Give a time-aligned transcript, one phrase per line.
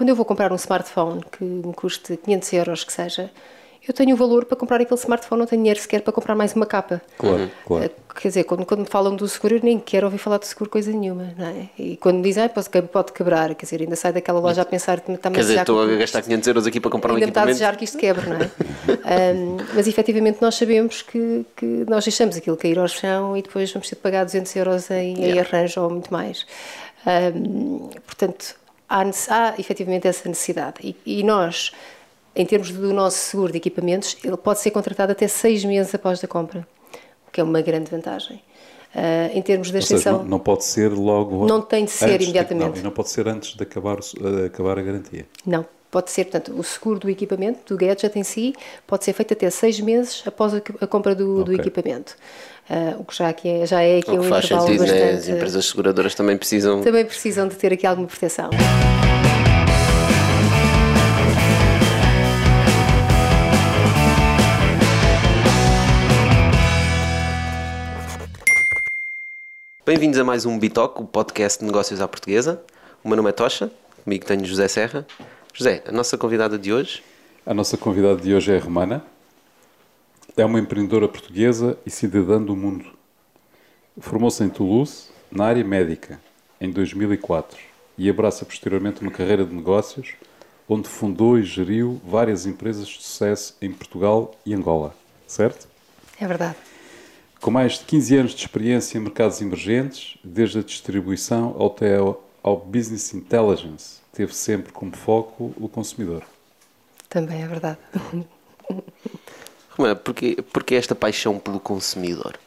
[0.00, 3.30] quando eu vou comprar um smartphone que me custe 500 euros, que seja,
[3.86, 6.54] eu tenho o valor para comprar aquele smartphone, não tenho dinheiro sequer para comprar mais
[6.54, 7.02] uma capa.
[7.18, 7.84] Claro, claro.
[7.84, 10.44] Eh, Quer dizer, quando, quando me falam do seguro, eu nem quero ouvir falar do
[10.46, 11.68] seguro coisa nenhuma, não é?
[11.78, 14.64] E quando me dizem, ah, pode, pode quebrar, quer dizer, ainda sai daquela loja a
[14.64, 17.16] pensar que está-me Quer a dizer, estou a gastar 500 euros aqui para comprar um
[17.16, 17.58] ainda me está a equipamento.
[17.58, 18.50] desejar que isto quebre, não é?
[19.32, 23.70] Ahm, mas efetivamente nós sabemos que, que nós deixamos aquilo cair ao chão e depois
[23.70, 25.40] vamos ter de pagar 200 euros em, em Yeah.
[25.56, 26.46] arranjo ou muito mais.
[27.06, 28.56] Ahm, portanto,
[28.90, 30.76] há, há efetivamente essa necessidade.
[30.82, 31.70] E, e nós,
[32.34, 36.22] em termos do nosso seguro de equipamentos, ele pode ser contratado até seis meses após
[36.24, 36.66] a compra,
[37.26, 38.42] o que é uma grande vantagem.
[38.94, 40.18] Ah, em termos da seja, extensão.
[40.18, 41.46] não, não pode ser logo.
[41.46, 42.70] Não tem de ser imediatamente.
[42.74, 45.26] não, e não pode ser antes de acabar, eh, acabar a garantia.
[45.46, 48.52] Não, pode ser, portanto, o seguro do equipamento, do gadget em si,
[48.88, 51.56] pode ser feito até seis meses após a, a compra do, do Ok.
[51.60, 52.16] equipamento.
[52.72, 54.86] Ah, o que já, aqui é, já é aqui O um que faz intervalo sentido,
[54.86, 54.92] né?
[54.92, 55.30] As bastante...
[55.32, 56.80] empresas seguradoras também precisam.
[56.82, 58.48] Também precisam de ter aqui alguma proteção.
[69.84, 72.62] Bem-vindos a mais um Bitoc, o podcast de negócios à portuguesa.
[73.02, 73.68] O meu nome é Tocha,
[74.04, 75.04] comigo tenho José Serra.
[75.52, 77.02] José, a nossa convidada de hoje
[77.44, 79.02] A nossa convidada de hoje é a Romana.
[80.40, 82.94] É uma empreendedora portuguesa e cidadã do mundo.
[83.98, 86.18] Formou-se em Toulouse, na área médica,
[86.58, 87.58] em 2004
[87.98, 90.14] e abraça posteriormente uma carreira de negócios,
[90.66, 94.94] onde fundou e geriu várias empresas de sucesso em Portugal e Angola.
[95.26, 95.68] Certo?
[96.18, 96.56] É verdade.
[97.38, 102.26] Com mais de 15 anos de experiência em mercados emergentes, desde a distribuição até ao,
[102.42, 106.22] ao business intelligence, teve sempre como foco o consumidor.
[107.10, 107.78] Também é verdade.
[109.80, 112.38] Romana, porquê, porquê esta paixão pelo consumidor?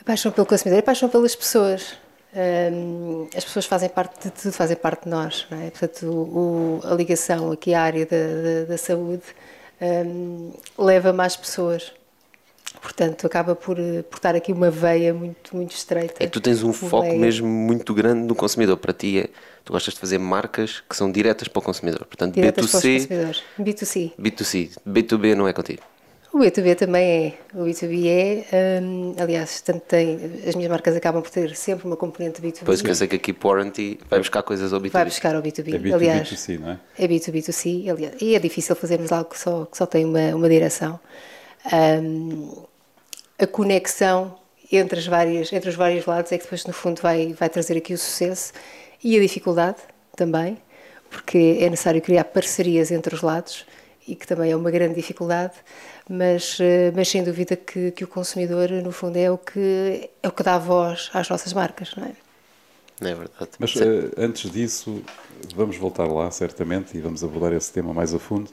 [0.00, 1.94] A paixão pelo consumidor, a paixão pelas pessoas.
[2.34, 5.46] Hum, as pessoas fazem parte de tudo, fazem parte de nós.
[5.52, 5.70] É?
[5.70, 9.22] Portanto, o- o- a ligação aqui à área da, da- da saúde
[9.80, 11.92] hum, leva mais pessoas.
[12.82, 16.22] Portanto, acaba por, eh, por estar aqui uma veia muito, muito estreita.
[16.22, 17.18] É que tu tens um foco Veia.
[17.18, 18.76] mesmo muito grande no consumidor.
[18.76, 19.28] Para ti, é,
[19.64, 22.04] tu gostas de fazer marcas que são diretas para o consumidor.
[22.06, 23.42] Portanto, diretas para os B2C, consumidores.
[23.58, 24.12] B2C.
[24.18, 25.82] B2C, B2B não é contigo.
[26.32, 27.58] O B2B também é.
[27.58, 31.96] O B2B é, hum, aliás, tanto tem, as minhas marcas acabam por ter sempre uma
[31.96, 32.62] componente B2B.
[32.64, 34.90] Pois que eu sei que aqui Warranty vai buscar coisas ao B2B.
[34.90, 35.74] Vai buscar ao B2B.
[35.74, 36.78] É B2B2C, aliás, não é?
[36.98, 40.48] É B2B2C, aliás, e é difícil fazermos algo que só, que só tem uma, uma
[40.48, 41.00] direção.
[41.72, 42.64] Hum,
[43.36, 44.38] a conexão
[44.70, 47.76] entre, as várias, entre os vários lados é que depois, no fundo, vai, vai trazer
[47.76, 48.52] aqui o sucesso
[49.02, 49.78] e a dificuldade
[50.14, 50.58] também,
[51.10, 53.66] porque é necessário criar parcerias entre os lados
[54.06, 55.54] e que também é uma grande dificuldade,
[56.10, 60.28] mas, eh, mas sem dúvida que, que o consumidor, no fundo, é o, que, é
[60.28, 62.12] o que dá voz às nossas marcas, não é?
[63.00, 63.50] Não é verdade.
[63.58, 65.02] Mas eh, antes disso,
[65.54, 68.50] vamos voltar lá, certamente, e vamos abordar esse tema mais a fundo.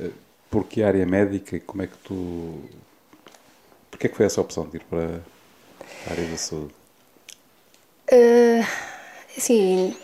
[0.00, 0.10] Eh,
[0.50, 2.58] porque a área médica, como é que tu.
[3.90, 5.20] Porquê é que foi essa opção de ir para
[6.06, 6.74] a área da saúde?
[8.10, 8.66] Ah,
[9.36, 9.94] assim,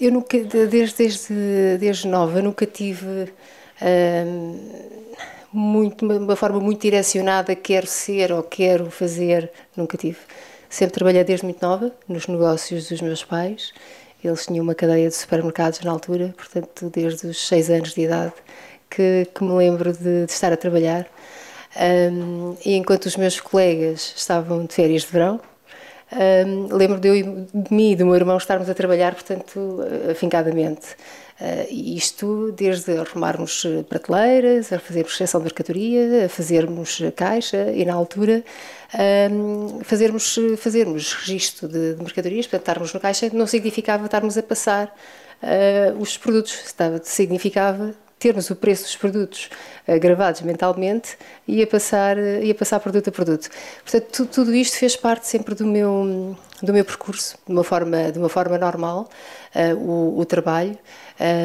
[0.00, 3.32] eu nunca, de- desde, desde, desde nova, eu nunca tive
[3.80, 4.24] ah,
[5.52, 10.18] muito, uma, forma muito direcionada, quero ser ou quero fazer, nunca tive.
[10.70, 13.72] Sempre trabalhei desde muito nova, nos negócios dos meus pais.
[14.24, 18.32] Eles tinham uma cadeia de supermercados na altura, portanto, desde os seis anos de idade
[18.88, 21.06] que, que me lembro de, de estar a trabalhar.
[21.74, 25.40] Um, e enquanto os meus colegas estavam de férias de verão,
[26.46, 29.80] um, lembro de eu de mim e do meu irmão estarmos a trabalhar, portanto,
[30.10, 30.96] afincadamente.
[31.42, 37.72] Uh, e isto desde arrumarmos eh, prateleiras, a fazermos recepção de mercadoria, a fazermos caixa
[37.72, 38.44] e, na altura,
[39.28, 44.42] um, fazermos, fazermos registro de, de mercadorias, portanto, estarmos no caixa não significava estarmos a
[44.44, 44.94] passar
[45.42, 47.92] uh, os produtos, estava, significava
[48.22, 49.50] termos o preço dos produtos
[49.88, 53.48] uh, gravados mentalmente e a passar uh, a passar produto a produto.
[53.82, 58.12] Portanto, tu, tudo isto fez parte sempre do meu do meu percurso de uma forma
[58.12, 59.08] de uma forma normal
[59.54, 60.78] uh, o, o, trabalho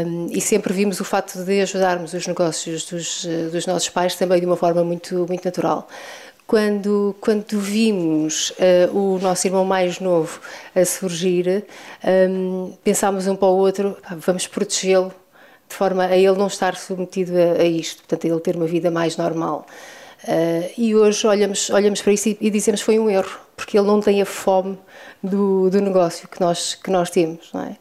[0.06, 4.40] um, e sempre vimos o facto de ajudarmos os negócios dos, dos nossos pais também
[4.40, 5.88] de uma forma muito muito natural.
[6.46, 10.40] Quando, quando vimos uh, o nosso irmão mais novo
[10.74, 11.66] a surgir,
[12.30, 15.14] um, pensámos um para o outro, vamos protegê-lo
[15.68, 18.68] de forma a ele não estar submetido a, a isto, portanto, a ele ter uma
[18.68, 19.66] vida mais normal.
[20.24, 23.86] Uh, e hoje olhamos, olhamos para isso e, e, dizemos foi um erro, porque ele
[23.86, 24.78] não tem a fome
[25.22, 27.78] do, do negócio que nós, que nós temos, não é?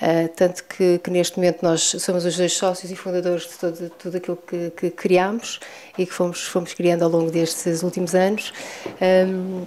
[0.00, 3.90] Uh, tanto que, que, neste momento nós somos os dois sócios e fundadores de todo,
[3.98, 5.60] tudo aquilo que, que criámos
[5.98, 8.52] e que fomos, fomos criando ao longo destes últimos anos.
[9.00, 9.66] Um,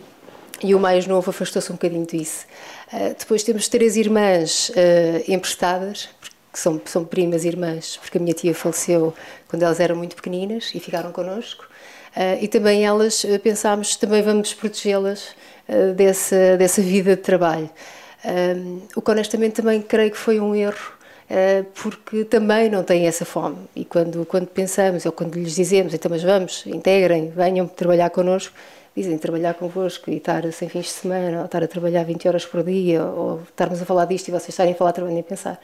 [0.63, 2.45] e o mais novo afastou-se um bocadinho disso.
[2.91, 6.09] Uh, depois temos três irmãs uh, emprestadas,
[6.53, 9.11] que são, são primas e irmãs, porque a minha tia faleceu
[9.47, 11.65] quando elas eram muito pequeninas e ficaram connosco.
[12.15, 15.29] Uh, e também elas, uh, pensámos, também vamos protegê-las
[15.67, 17.69] uh, dessa, dessa vida de trabalho.
[18.95, 20.93] o que honestamente também creio que foi um erro,
[21.73, 23.57] porque também não têm essa fome.
[23.75, 28.53] E quando, quando pensamos, ou quando lhes dizemos, então mas vamos, integrem, venham trabalhar connosco,
[28.95, 32.45] dizem trabalhar convosco e estar sem fins de semana, ou estar a trabalhar 20 horas
[32.45, 35.59] por dia, ou estarmos a falar disto e vocês estarem a falar, trabalhando e pensar.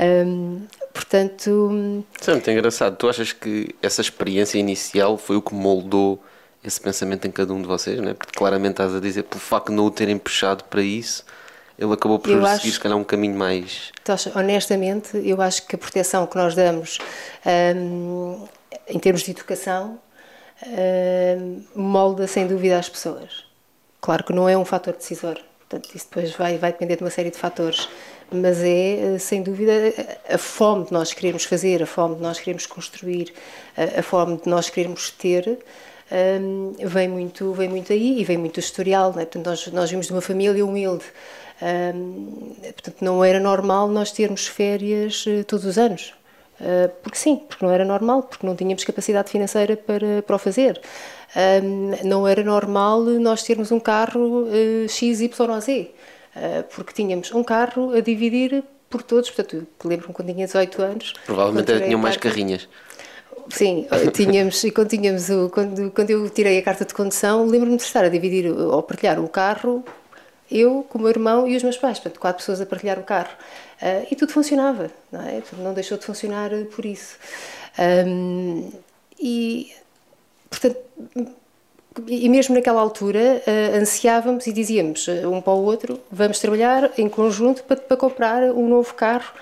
[0.00, 2.04] Um, portanto.
[2.20, 2.96] Isso é muito engraçado.
[2.96, 6.22] Tu achas que essa experiência inicial foi o que moldou
[6.62, 8.14] esse pensamento em cada um de vocês, não é?
[8.14, 11.24] Porque claramente estás a dizer, pelo facto de não o terem puxado para isso,
[11.78, 13.92] ele acabou por eu seguir, acho, se calhar, um caminho mais.
[14.34, 16.98] Honestamente, eu acho que a proteção que nós damos
[17.76, 18.46] um,
[18.88, 19.98] em termos de educação
[20.66, 23.44] um, molda sem dúvida as pessoas.
[24.00, 27.10] Claro que não é um fator decisor, portanto, isso depois vai, vai depender de uma
[27.10, 27.88] série de fatores
[28.30, 29.72] mas é, eh, sem dúvida,
[30.28, 33.32] a fome de nós queremos fazer, a fome de nós queremos construir,
[33.76, 35.58] a, fome de nós queremos ter,
[36.10, 39.10] um, vem, muito, vem muito aí e vem muito do historial.
[39.10, 39.24] Né?
[39.24, 41.04] Portanto, nós, nós vimos de uma família humilde.
[41.60, 46.14] Um, portanto, não era normal nós termos férias uh, todos os anos.
[46.60, 50.38] Uh, porque sim, porque não era normal, porque não tínhamos capacidade financeira para, para o
[50.38, 50.80] fazer.
[51.62, 55.90] Um, não era normal nós termos um carro uh, X, Y Z.
[56.40, 61.14] Eh, porque tínhamos um carro a dividir por todos, portanto, lembro-me quando tinha 18 anos.
[61.26, 62.68] Provavelmente tinham mais carrinhas.
[63.50, 67.44] Sim, eh, tínhamos, e quando, tínhamos o, quando, quando eu tirei a carta de condução,
[67.44, 69.84] lembro-me de estar a dividir ou partilhar o carro,
[70.50, 73.02] eu, com o meu irmão e os meus pais, portanto, quatro pessoas a partilhar o
[73.02, 73.34] carro.
[73.82, 75.42] Uh, e tudo funcionava, não é?
[75.58, 77.16] Não deixou de funcionar por isso.
[78.06, 78.70] Um,
[79.20, 79.72] e,
[80.48, 80.78] portanto,
[82.06, 86.90] e mesmo naquela altura uh, ansiávamos e dizíamos uh, um para o outro vamos trabalhar
[86.98, 89.32] em conjunto para, para comprar um novo carro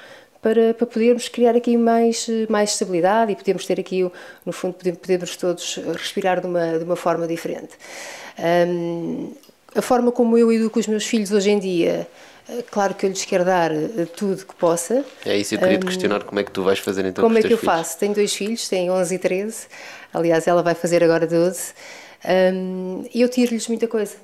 [0.46, 4.08] para, para podermos criar aqui mais, mais estabilidade e podermos ter aqui,
[4.44, 7.70] no fundo, podemos, podemos todos respirar de uma, de uma forma diferente.
[8.38, 9.32] Um,
[9.74, 12.06] a forma como eu educo os meus filhos hoje em dia,
[12.48, 13.72] eh, Claro que eu lhes quero dar
[14.14, 15.04] tudo que possa.
[15.24, 17.42] É isso, eu queria te questionar como é que tu vais fazer então Como é
[17.42, 17.74] que eu filhos?
[17.74, 17.98] faço?
[17.98, 19.66] Tenho dois filhos, têm 11 e 13.
[20.14, 21.74] Aliás, ela vai fazer agora 12.
[22.26, 24.16] Um, e eu tiro-lhes muita coisa.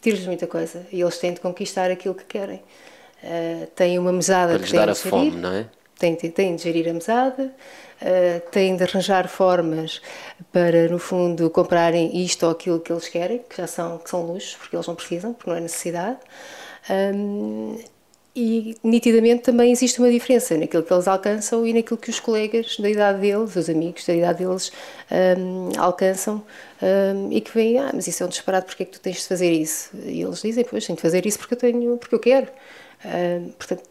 [0.00, 0.86] Tiro-lhes muita coisa.
[0.92, 2.62] E eles têm de conquistar aquilo que querem.
[3.22, 5.10] Uh, têm uma mesada Para que têm dar a gerir.
[5.10, 5.66] fome, não é?
[5.98, 7.44] Têm, têm de gerir a mesada,
[8.02, 10.02] uh, têm de arranjar formas
[10.52, 14.20] para, no fundo, comprarem isto ou aquilo que eles querem, que já são, que são
[14.20, 16.18] luxos, porque eles não precisam, porque não é necessidade.
[16.90, 17.78] Um,
[18.36, 22.76] e nitidamente também existe uma diferença naquilo que eles alcançam e naquilo que os colegas
[22.78, 24.70] da idade deles, os amigos da idade deles
[25.10, 26.44] um, alcançam
[26.82, 29.16] um, e que veem, ah, mas isso é um disparate, porque é que tu tens
[29.16, 29.88] de fazer isso?
[30.04, 32.48] E eles dizem, pois, tenho de fazer isso porque eu tenho, porque eu quero.
[33.06, 33.82] Um, portanto,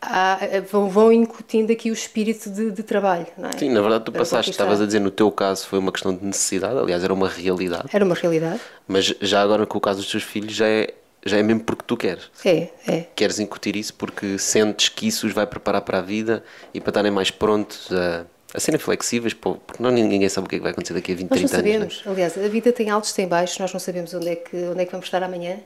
[0.00, 0.38] há,
[0.70, 3.58] vão, vão incutindo aqui o espírito de, de trabalho, não é?
[3.58, 6.14] Sim, na verdade tu Para passaste, estavas a dizer, no teu caso foi uma questão
[6.16, 7.84] de necessidade, aliás era uma realidade.
[7.92, 8.62] Era uma realidade.
[8.88, 10.94] Mas já agora com o caso dos teus filhos já é
[11.24, 12.30] já é mesmo porque tu queres.
[12.44, 13.06] É, é.
[13.14, 16.90] Queres incutir isso porque sentes que isso os vai preparar para a vida e para
[16.90, 18.24] estarem mais prontos a,
[18.54, 21.14] a serem flexíveis, porque não, ninguém sabe o que, é que vai acontecer daqui a
[21.14, 21.64] 20, nós 30 anos.
[21.64, 22.04] Nós não sabemos.
[22.04, 22.12] Né?
[22.12, 24.84] Aliás, a vida tem altos, tem baixos, nós não sabemos onde é que, onde é
[24.84, 25.58] que vamos estar amanhã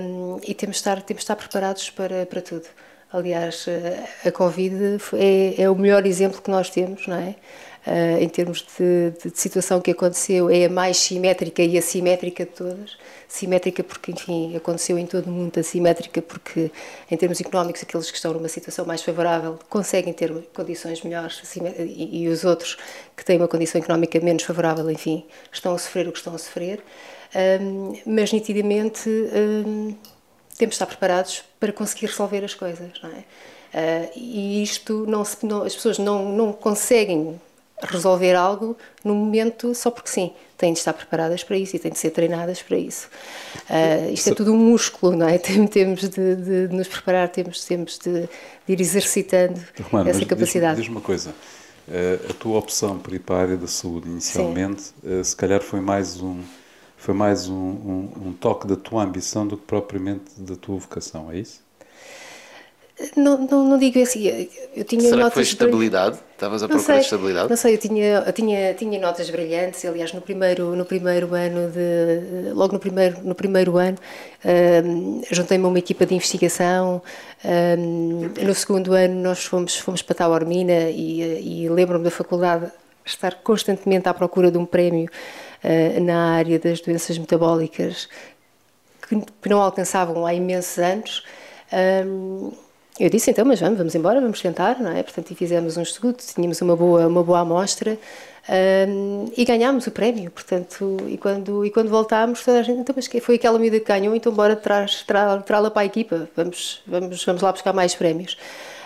[0.00, 2.66] um, e temos de, estar, temos de estar preparados para, para tudo.
[3.12, 3.66] Aliás,
[4.26, 7.36] a Covid é, é o melhor exemplo que nós temos, não é?
[7.86, 12.44] Uh, em termos de, de, de, situação que aconteceu, é a mais simétrica e assimétrica
[12.44, 12.98] de todas.
[13.28, 16.72] Simétrica porque, enfim, aconteceu em todo o mundo, assimétrica porque,
[17.08, 22.24] em termos económicos, aqueles que estão numa situação mais favorável conseguem ter condições melhores e,
[22.24, 22.76] e os outros
[23.16, 26.38] que têm uma condição económica menos favorável, enfim, estão a sofrer o que estão a
[26.38, 26.82] sofrer.
[27.60, 29.94] Um, mas, nitidamente, um,
[30.56, 33.24] temos de estar preparados para conseguir resolver as coisas, não é?
[33.74, 37.38] Uh, e isto não, se, não, as pessoas não, não conseguem
[37.82, 40.32] resolver algo no momento só porque sim.
[40.56, 43.10] Têm de estar preparadas para isso e têm de ser treinadas para isso.
[43.68, 45.36] Uh, isto é tudo um músculo, não é?
[45.38, 48.28] Temos de, de, de nos preparar, temos, temos de, de
[48.66, 50.76] ir exercitando Romano, essa capacidade.
[50.76, 51.34] Diz-me diz uma coisa.
[51.86, 55.60] Uh, a tua opção por ir para a área da saúde inicialmente, uh, se calhar
[55.60, 56.42] foi mais um
[56.96, 61.30] foi mais um, um, um toque da tua ambição do que propriamente da tua vocação,
[61.30, 61.60] é isso?
[63.14, 65.28] Não, não, não, digo assim, eu tinha Será notas...
[65.28, 66.18] que foi estabilidade?
[66.32, 67.50] Estavas a procurar estabilidade?
[67.50, 71.70] Não sei, eu tinha, eu tinha, tinha notas brilhantes, aliás, no primeiro, no primeiro ano,
[71.70, 73.98] de, logo no primeiro, no primeiro ano,
[74.86, 77.02] um, juntei-me a uma equipa de investigação,
[77.44, 82.72] um, no segundo ano nós fomos, fomos para Taormina e, e lembro-me da faculdade
[83.04, 85.10] estar constantemente à procura de um prémio
[85.62, 88.08] uh, na área das doenças metabólicas
[89.06, 91.24] que, que não alcançavam há imensos anos,
[92.06, 92.52] um,
[92.98, 95.02] Eu disse então, mas vamos, vamos embora, vamos tentar, não é?
[95.02, 97.98] Portanto, e fizemos um estudo, tínhamos uma boa, uma boa amostra
[98.88, 102.94] um, e ganhámos o prémio, portanto, e quando, e quando voltámos, toda a gente, então,
[102.96, 104.86] mas foi aquela medida que ganhou, então bora trá
[105.44, 108.38] para a equipa, vamos, vamos, vamos lá buscar mais prémios.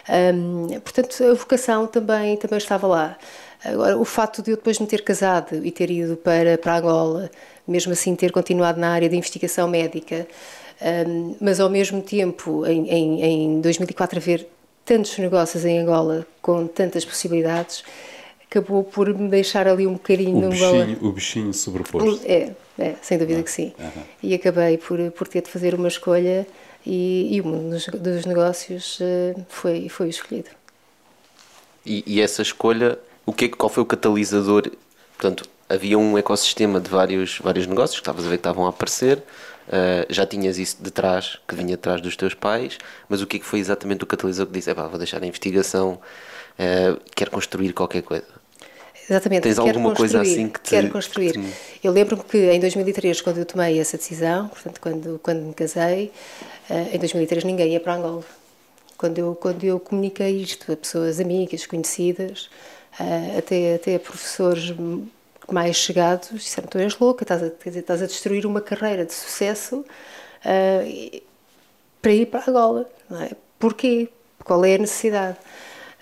[0.09, 3.17] Um, portanto, a vocação também, também estava lá.
[3.65, 7.31] Agora, o facto de eu depois me ter casado e ter ido para, para Angola,
[7.69, 10.27] mesmo assim ter continuado na área de investigação médica,
[10.81, 14.47] um, mas ao mesmo tempo, em, em, em 2004, haver
[14.85, 17.85] tantos negócios em Angola com tantas possibilidades,
[18.51, 22.21] acabou por me deixar ali um bocadinho o bichinho, o bichinho sobreposto.
[22.25, 23.73] É, é sem dúvida ah, que sim.
[24.23, 26.47] E acabei por, por ter de fazer uma escolha
[26.85, 30.51] e, e o mundo dos, dos negócios uh, foi, foi escolhido.
[31.87, 34.71] E, e, essa escolha, o que, é qual foi o catalisador?
[35.17, 38.71] Portanto, havia um ecossistema de vários, vários negócios que estavas a ver que estavam a
[38.71, 39.23] aparecer
[39.69, 43.27] Uh, já tinhas isso de trás, que vinha de trás dos teus pais, mas o
[43.27, 46.01] que, é que foi exatamente o catalisador que disse: vou deixar a investigação,
[46.59, 48.27] uh, quero construir qualquer coisa?
[49.09, 49.43] Exatamente.
[49.43, 50.71] Tens alguma coisa assim que te...
[50.71, 51.33] Quero construir.
[51.33, 51.81] Que te...
[51.85, 56.13] Eu lembro-me que em 2003, quando eu tomei essa decisão, portanto, quando, quando me casei,
[56.69, 58.25] uh, em 2003 ninguém ia para Angola.
[58.97, 62.51] Quando eu, quando eu comuniquei isto a pessoas amigas, conhecidas,
[63.39, 64.75] até, até a professores
[65.55, 69.13] mais chegados disseram: Tu és louca, estás a, dizer, estás a destruir uma carreira de
[69.13, 71.23] sucesso uh,
[72.01, 72.91] para ir para Angola.
[73.09, 73.31] Não é?
[73.59, 74.09] Porquê?
[74.45, 75.37] Qual é a necessidade?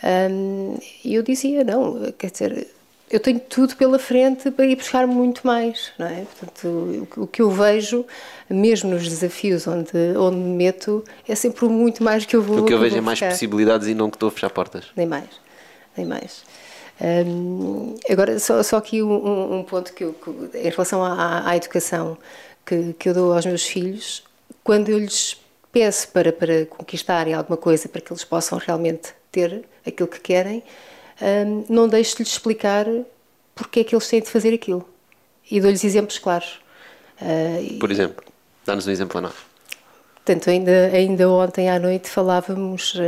[0.02, 2.68] Um, e eu dizia: Não, quer dizer,
[3.10, 6.24] eu tenho tudo pela frente para ir buscar muito mais, não é?
[6.24, 8.04] Portanto, o, que eu vejo,
[8.48, 12.64] mesmo nos desafios onde, onde me meto, é sempre muito mais que eu vou O
[12.64, 14.86] que eu vejo é mais possibilidades e não que estou a fechar portas.
[14.94, 15.28] Nem mais,
[15.96, 16.44] nem mais.
[17.00, 21.56] Um, agora, só, só aqui um, um ponto que, eu, que, em relação à, à
[21.56, 22.18] educação
[22.66, 24.24] que, que, eu dou aos meus filhos,
[24.64, 25.40] quando eu lhes
[25.72, 30.62] peço para, para conquistarem alguma coisa, para que eles possam realmente ter aquilo que querem,
[31.46, 32.86] um, não deixo de lhes explicar
[33.54, 34.88] porque é que eles têm de fazer aquilo.
[35.50, 36.60] E dou-lhes exemplos claros.
[37.20, 38.24] Uh, Por exemplo,
[38.64, 39.34] dá-nos um exemplo a nós.
[40.16, 42.98] Portanto, ainda, ainda ontem à noite falávamos, uh,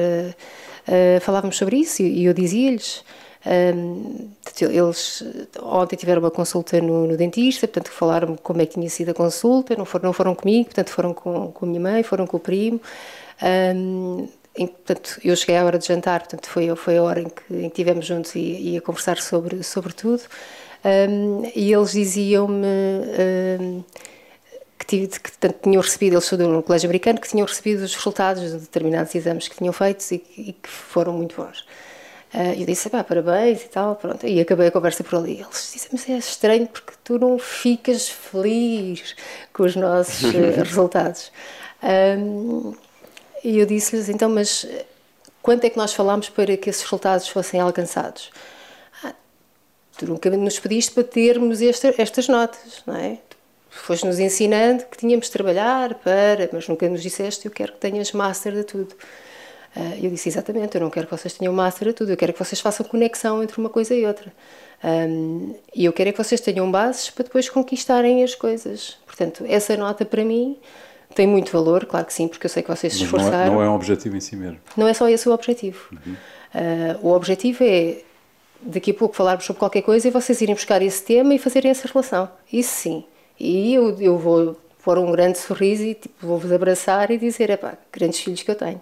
[0.89, 3.05] uh, falávamos sobre isso e eu dizia-lhes
[3.45, 5.23] eles
[5.63, 9.15] ontem tiveram uma consulta no, no dentista, portanto falaram como é que tinha sido a
[9.15, 12.37] consulta, não foram, não foram comigo, portanto foram com, com a minha mãe, foram com
[12.37, 12.81] o primo.
[13.43, 17.29] Um, em, portanto, eu cheguei à hora de jantar, portanto foi, foi a hora em
[17.29, 20.23] que, em que estivemos juntos e, e a conversar sobre, sobre tudo.
[20.85, 22.67] Um, e eles diziam-me
[23.61, 23.85] um,
[24.79, 25.31] que, tive, que
[25.63, 29.49] tinham recebido, eles estudam no colégio americano, que tinham recebido os resultados de determinados exames
[29.49, 31.65] que tinham feito e, e que foram muito bons.
[32.33, 34.27] Uh, eu disse, pá, parabéns e tal, pronto.
[34.27, 35.41] E acabei a conversa por ali.
[35.41, 39.17] Eles disseram, mas é estranho porque tu não ficas feliz
[39.53, 41.33] com os nossos uh, resultados.
[41.83, 42.75] Um,
[43.43, 44.67] e eu disse-lhes, então, mas
[45.43, 48.31] quanto é que nós falámos para que esses resultados fossem alcançados?
[49.03, 49.15] Ah,
[49.97, 53.19] tu nunca nos pediste para termos esta, estas notas, não é?
[53.71, 58.13] Foste-nos ensinando que tínhamos de trabalhar para, mas nunca nos disseste, eu quero que tenhas
[58.13, 58.95] master de tudo.
[59.77, 62.39] Uh, eu disse exatamente, eu não quero que vocês tenham máscara tudo, eu quero que
[62.39, 64.33] vocês façam conexão entre uma coisa e outra.
[65.75, 68.97] E eu quero é que vocês tenham bases para depois conquistarem as coisas.
[69.07, 70.57] Portanto, essa nota para mim
[71.15, 73.37] tem muito valor, claro que sim, porque eu sei que vocês se esforçaram.
[73.37, 74.59] Não é, não é um objetivo em si mesmo.
[74.77, 75.79] Não é só esse o objetivo.
[75.93, 76.17] Uhum.
[76.55, 77.99] Uh, o objetivo é
[78.63, 81.71] daqui a pouco falarmos sobre qualquer coisa e vocês irem buscar esse tema e fazerem
[81.71, 82.29] essa relação.
[82.53, 83.05] Isso sim.
[83.39, 87.57] E eu, eu vou pôr um grande sorriso e tipo, vou-vos abraçar e dizer: é
[87.57, 88.81] pá, grandes filhos que eu tenho.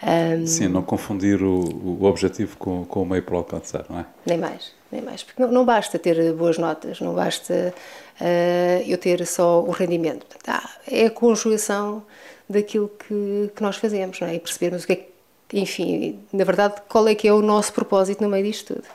[0.00, 4.06] Um, Sim, não confundir o, o objetivo com, com o meio para alcançar, não é?
[4.24, 5.22] Nem mais, nem mais.
[5.24, 7.74] Porque não, não basta ter boas notas, não basta
[8.20, 10.24] uh, eu ter só o rendimento.
[10.26, 12.04] Portanto, ah, é a conjugação
[12.48, 14.36] daquilo que, que nós fazemos, não é?
[14.36, 15.08] E percebermos o que é
[15.48, 18.86] que, enfim, na verdade, qual é que é o nosso propósito no meio disto tudo.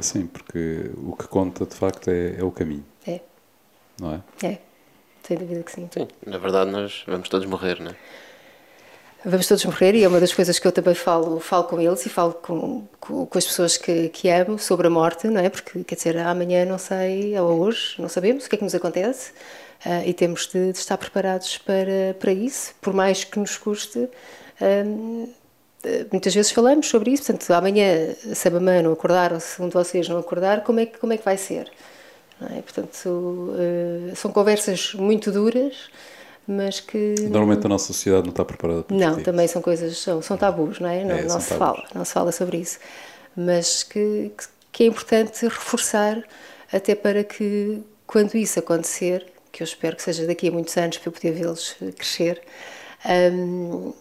[0.00, 2.84] Sim, porque o que conta de facto é, é o caminho.
[3.06, 3.20] É.
[4.00, 4.46] Não é?
[4.46, 4.58] É,
[5.22, 5.88] sem dúvida que sim.
[5.92, 7.96] Sim, na verdade nós vamos todos morrer, não é?
[9.24, 12.04] Vamos todos morrer e é uma das coisas que eu também falo, falo com eles
[12.06, 15.48] e falo com, com, com, as pessoas que, que amo sobre a morte, não é?
[15.48, 18.74] Porque, quer dizer, amanhã não sei, ou hoje, não sabemos o que é que nos
[18.74, 19.32] acontece
[19.84, 24.08] uh, e temos de, de, estar preparados para, para isso, por mais que nos custe.
[24.60, 25.28] Um,
[26.10, 29.68] muitas vezes falamos sobre isso, portanto, amanhã, se a mamãe não acordar ou se um
[29.68, 31.70] de vocês não acordar, como é que, como é que vai ser?
[32.56, 32.62] É?
[32.62, 35.90] Portanto, uh, são conversas muito duras,
[36.48, 40.22] mas que normalmente a nossa sociedade não está preparada para não também são coisas são,
[40.22, 41.58] são tabus não é não, é, não se tabus.
[41.58, 42.78] fala não se fala sobre isso
[43.36, 44.32] mas que
[44.72, 46.22] que é importante reforçar
[46.72, 50.98] até para que quando isso acontecer que eu espero que seja daqui a muitos anos
[50.98, 52.42] para eu poder vê-los crescer
[53.04, 53.92] um,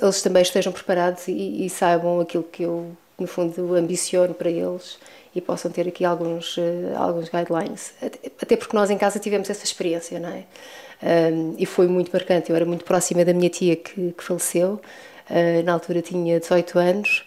[0.00, 4.98] eles também estejam preparados e, e, saibam aquilo que eu, no fundo, ambiciono para eles
[5.34, 7.92] e possam ter aqui alguns, uh, alguns guidelines.
[8.40, 10.44] Até porque nós em casa tivemos essa experiência, não é?
[11.02, 12.50] Um, e foi muito marcante.
[12.50, 14.80] Eu era muito próxima da minha tia que, que faleceu,
[15.30, 17.24] uh, na altura tinha 18 anos,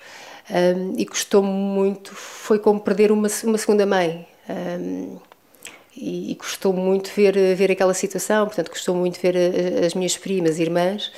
[0.50, 2.13] um, e custou-me muito.
[2.13, 4.27] Foi como perder uma, uma segunda mãe.
[4.50, 5.18] Um,
[5.96, 9.36] e, custou muito ver, ver aquela situação, portanto, custou muito ver
[9.86, 11.12] as minhas primas, irmãs,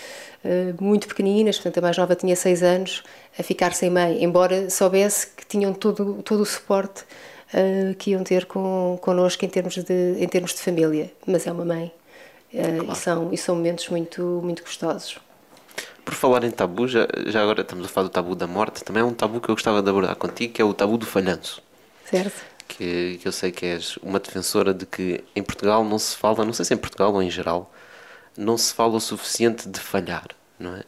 [0.43, 3.03] uh, muito pequeninas, portanto, a mais nova tinha 6 anos,
[3.39, 7.03] a ficar sem mãe, embora soubesse que tinham todo, todo o suporte
[7.53, 11.51] uh, que iam ter com, connosco em termos, de, em termos de família, mas é
[11.51, 11.91] uma mãe.
[12.55, 12.91] Uh, claro.
[12.91, 15.17] e, são, e são momentos muito, muito gostosos.
[16.03, 19.01] Por falar em tabu, já, já agora estamos a falar do tabu da morte, também
[19.01, 21.61] é um tabu que eu gostava de abordar contigo, que é o tabu do falhanço.
[22.05, 26.15] Certo que, que eu sei que és uma defensora de que em Portugal não se
[26.15, 27.71] fala, não sei se em Portugal ou em geral,
[28.37, 30.27] não se fala o suficiente de falhar,
[30.59, 30.83] não é?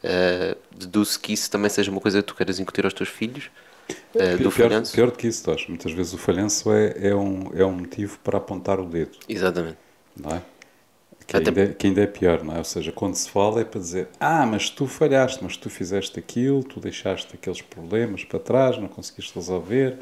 [0.00, 3.50] Uh, deduzo que isso também seja uma coisa que tu queiras incutir aos teus filhos.
[4.14, 4.92] Uh, do pior, falhanço.
[4.92, 5.66] pior do que isso, Tosh.
[5.66, 9.18] Muitas vezes o falhanço é, é, um, é um motivo para apontar o dedo.
[9.28, 9.78] Exatamente.
[10.16, 10.42] Não é?
[11.28, 11.50] Que, Até...
[11.50, 12.58] ainda, é, que ainda é pior, não é?
[12.58, 16.18] Ou seja, quando se fala é para dizer ah, mas tu falhaste, mas tu fizeste
[16.18, 19.98] aquilo, tu deixaste aqueles problemas para trás, não conseguiste resolver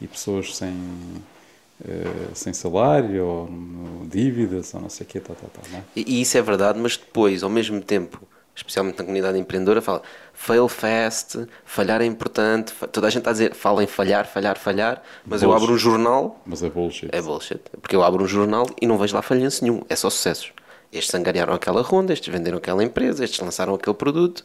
[0.00, 5.36] e pessoas sem, uh, sem salário ou no, dívidas ou não sei o quê, tal,
[5.36, 5.82] tal, tal, é?
[5.94, 8.26] e, e isso é verdade, mas depois, ao mesmo tempo,
[8.56, 10.00] especialmente na comunidade empreendedora, fala
[10.32, 14.58] fail fast, falhar é importante, toda a gente está a dizer fala em falhar, falhar,
[14.58, 15.44] falhar, mas bullshit.
[15.44, 16.40] eu abro um jornal.
[16.46, 17.10] Mas é bullshit.
[17.12, 17.60] É bullshit.
[17.82, 20.50] Porque eu abro um jornal e não vejo lá falhanço nenhum, é só sucessos.
[20.92, 24.44] Estes angariaram aquela ronda, estes venderam aquela empresa, estes lançaram aquele produto.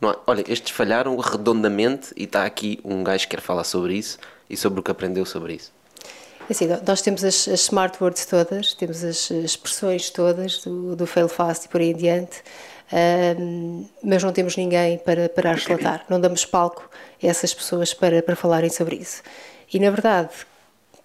[0.00, 4.18] Não, olha, estes falharam redondamente e está aqui um gajo que quer falar sobre isso
[4.48, 5.72] e sobre o que aprendeu sobre isso.
[6.48, 11.06] É assim, nós temos as, as, smart words todas, temos as expressões todas do, do
[11.06, 12.42] fail fast e por aí em diante,
[13.38, 16.88] um, mas não temos ninguém para, para as relatar, não damos palco
[17.22, 19.22] a essas pessoas para, para falarem sobre isso.
[19.70, 20.30] E na verdade,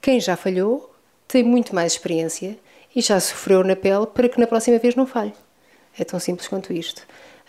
[0.02, 0.94] quem já falhou
[1.28, 2.58] tem muito mais experiência
[2.96, 5.34] e já sofreu na pele para que na próxima vez não falhe.
[5.98, 7.04] É tão simples quanto isto.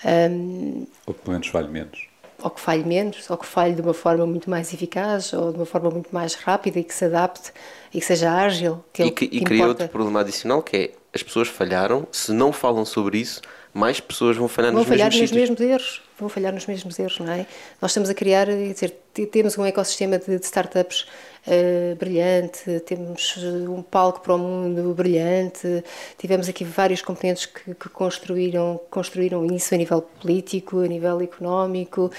[0.04, 2.06] Um, ou que pelo menos falhe menos.
[2.42, 5.58] Ou que falhe menos, ou que falhe de uma forma muito mais eficaz, ou de
[5.58, 7.52] uma forma muito mais rápida e que se adapte
[7.92, 8.84] e que seja ágil.
[8.92, 12.06] Que é e que, que, e cria outro problema adicional que é as pessoas falharam,
[12.10, 13.40] se não falam sobre isso,
[13.72, 16.02] mais pessoas vão falhar vão nos falhar mesmos nos mesmos erros.
[16.18, 17.46] Vão falhar nos mesmos erros, não é?
[17.80, 18.90] Nós estamos a criar, dizer,
[19.30, 21.06] temos um ecossistema de, de startups
[21.46, 25.84] uh, brilhante, temos eh, um palco para o mundo brilhante,
[26.18, 32.10] tivemos aqui vários componentes que, que construíram, construíram isso a nível político, a nível económico,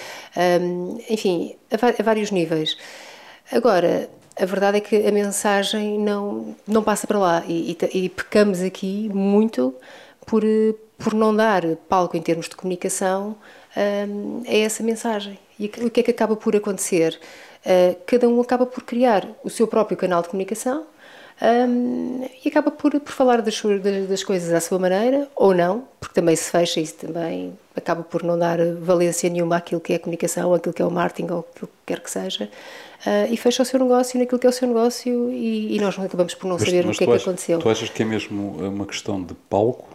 [0.62, 2.78] um, enfim, a, a vários níveis.
[3.52, 8.10] Agora, a verdade é que a mensagem não, não passa para lá e, e, e
[8.10, 9.74] pecamos aqui muito
[10.26, 10.44] por,
[10.98, 13.36] por não dar palco em termos de comunicação
[13.78, 15.40] um, a essa mensagem.
[15.60, 17.18] E o que é que acaba por acontecer?
[17.65, 20.86] Uh, cada um acaba por criar o seu próprio canal de comunicação
[21.41, 23.62] um, e acaba por, por falar das,
[24.08, 28.23] das, coisas à sua maneira, ou não, porque também se fecha e também acaba por
[28.23, 31.39] não dar valência nenhuma àquilo que é a comunicação, àquilo que é o marketing, ou
[31.39, 34.54] aquilo que quer que seja, uh, e fecha o seu negócio naquilo que é o
[34.54, 37.13] seu negócio e, e nós acabamos por não mas, saber mas o que é que
[37.13, 37.60] achas, aconteceu.
[37.60, 39.89] Tu achas que é mesmo uma questão de palco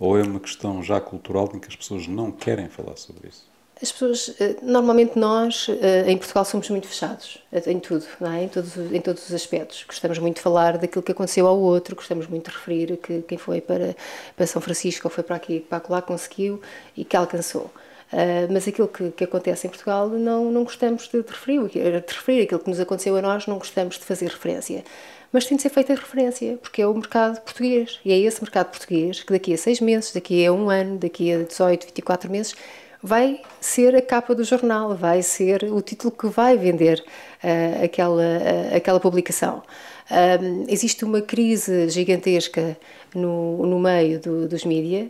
[0.00, 3.44] ou é uma questão já cultural em que as pessoas não querem falar sobre isso?
[3.80, 8.44] As pessoas, eh, normalmente nós eh, em Portugal somos muito fechados eh, em tudo, é?
[8.44, 9.84] em, todos, em todos os aspectos.
[9.86, 13.36] Gostamos muito de falar daquilo que aconteceu ao outro, gostamos muito de referir que quem
[13.36, 13.94] foi para,
[14.34, 16.60] para São Francisco ou foi para aqui, para lá, conseguiu
[16.96, 17.70] e que alcançou.
[18.12, 22.14] Uh, mas aquilo que, que, acontece em Portugal não, não gostamos de, de, referir, de
[22.14, 22.42] referir.
[22.44, 24.84] Aquilo que nos aconteceu a nós não gostamos de fazer referência
[25.32, 28.00] mas tem de ser feita referência, porque é o mercado português.
[28.04, 31.32] E é esse mercado português que daqui a seis meses, daqui a um ano, daqui
[31.32, 32.54] a 18, 24 meses,
[33.02, 37.04] vai ser a capa do jornal, vai ser o título que vai vender
[37.42, 39.62] uh, aquela, uh, aquela publicação.
[40.10, 42.76] Um, existe uma crise gigantesca
[43.14, 45.08] no, no meio do, dos mídias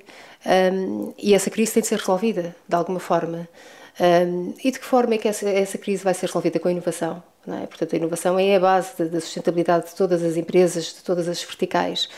[0.72, 3.48] um, e essa crise tem de ser resolvida de alguma forma.
[3.98, 6.58] Um, e de que forma é que essa, essa crise vai ser resolvida?
[6.58, 7.22] Com a inovação.
[7.48, 7.66] É?
[7.66, 11.42] Portanto, a inovação é a base da sustentabilidade de todas as empresas, de todas as
[11.42, 12.08] verticais.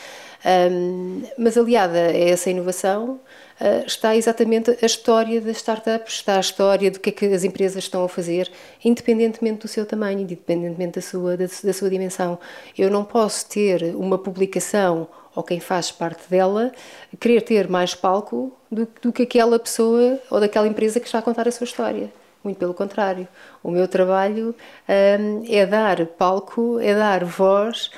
[0.45, 3.19] Um, mas aliada a essa inovação
[3.59, 7.43] uh, está exatamente a história das startups, está a história do que é que as
[7.43, 8.49] empresas estão a fazer,
[8.83, 12.39] independentemente do seu tamanho, independentemente da sua, da, da sua dimensão.
[12.77, 16.71] Eu não posso ter uma publicação ou quem faz parte dela
[17.19, 21.21] querer ter mais palco do, do que aquela pessoa ou daquela empresa que está a
[21.21, 22.11] contar a sua história.
[22.41, 23.27] Muito pelo contrário.
[23.61, 24.55] O meu trabalho
[24.87, 27.91] um, é dar palco, é dar voz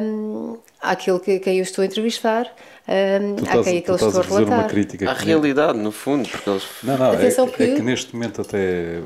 [0.00, 2.44] um, àquele que, quem eu estou a entrevistar,
[2.88, 5.08] um, tu estás, quem tu estás a fazer uma crítica.
[5.08, 6.64] À realidade, no fundo, porque eles...
[6.82, 7.62] Não, não, é, que...
[7.62, 7.82] é, que...
[7.82, 9.00] neste momento até,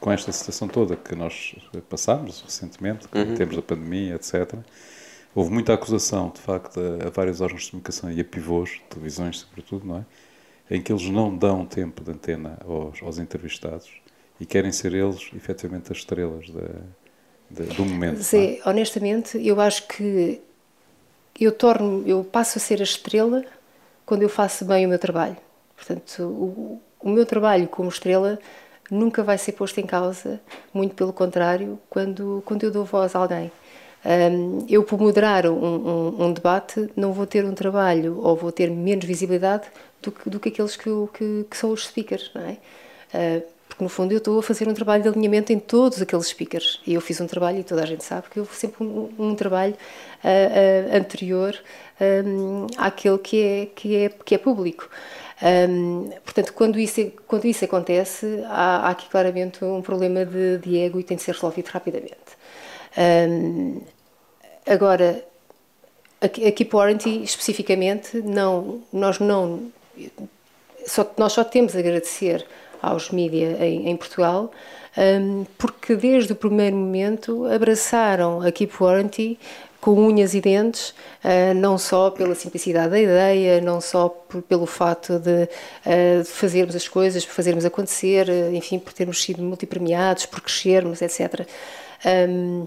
[0.00, 1.56] com esta situação toda que nós
[1.90, 3.22] passámos recentemente, uhum.
[3.22, 4.54] em termos da pandemia, etc.,
[5.34, 9.40] houve muita acusação, de facto, a, a vários órgãos de comunicação e a pivôs, televisões
[9.40, 10.04] sobretudo, não é?
[10.68, 13.88] Em que eles não dão tempo de antena aos, aos entrevistados
[14.40, 16.68] e querem ser eles, efetivamente, as estrelas da,
[17.50, 18.20] da, do momento.
[18.20, 18.68] Zé, é?
[18.68, 20.40] honestamente, eu acho que
[21.44, 23.44] eu torno, eu passo a ser a estrela
[24.04, 25.36] quando eu faço bem o meu trabalho.
[25.76, 28.38] Portanto, o, o meu trabalho como estrela
[28.90, 30.40] nunca vai ser posto em causa,
[30.72, 33.50] muito pelo contrário, quando, quando eu dou voz a alguém.
[34.04, 38.52] Um, eu, por moderar um, um, um, debate, não vou ter um trabalho ou vou
[38.52, 39.66] ter menos visibilidade
[40.00, 42.58] do que, do que aqueles que, que, que são os speakers, não é?
[43.12, 46.28] Uh, porque no fundo eu estou a fazer um trabalho de alinhamento em todos aqueles
[46.28, 46.80] speakers.
[46.86, 49.34] E eu fiz um trabalho e toda a gente sabe que eu sempre um, um
[49.34, 49.74] trabalho
[50.24, 51.54] uh, uh, anterior
[52.00, 54.88] um, àquele que é que é que é público.
[55.42, 60.78] Um, portanto quando isso quando isso acontece há, há aqui claramente um problema de, de,
[60.78, 62.16] ego e tem de ser resolvido rapidamente.
[64.66, 65.22] Agora
[66.18, 69.70] aqui, aqui para Warranty especificamente não nós não
[70.86, 72.46] só, nós só temos a agradecer
[72.88, 74.50] aos mídia em, em Portugal,
[74.96, 79.38] um, porque desde o primeiro momento abraçaram a Keep Warranty
[79.80, 80.90] com unhas e dentes,
[81.22, 86.74] uh, não só pela simplicidade da ideia, não só por, pelo fato de, de, fazermos
[86.74, 91.46] as coisas, por fazermos acontecer, uh, enfim, por termos sido multipremiados, por crescermos, etc.
[92.28, 92.66] Um,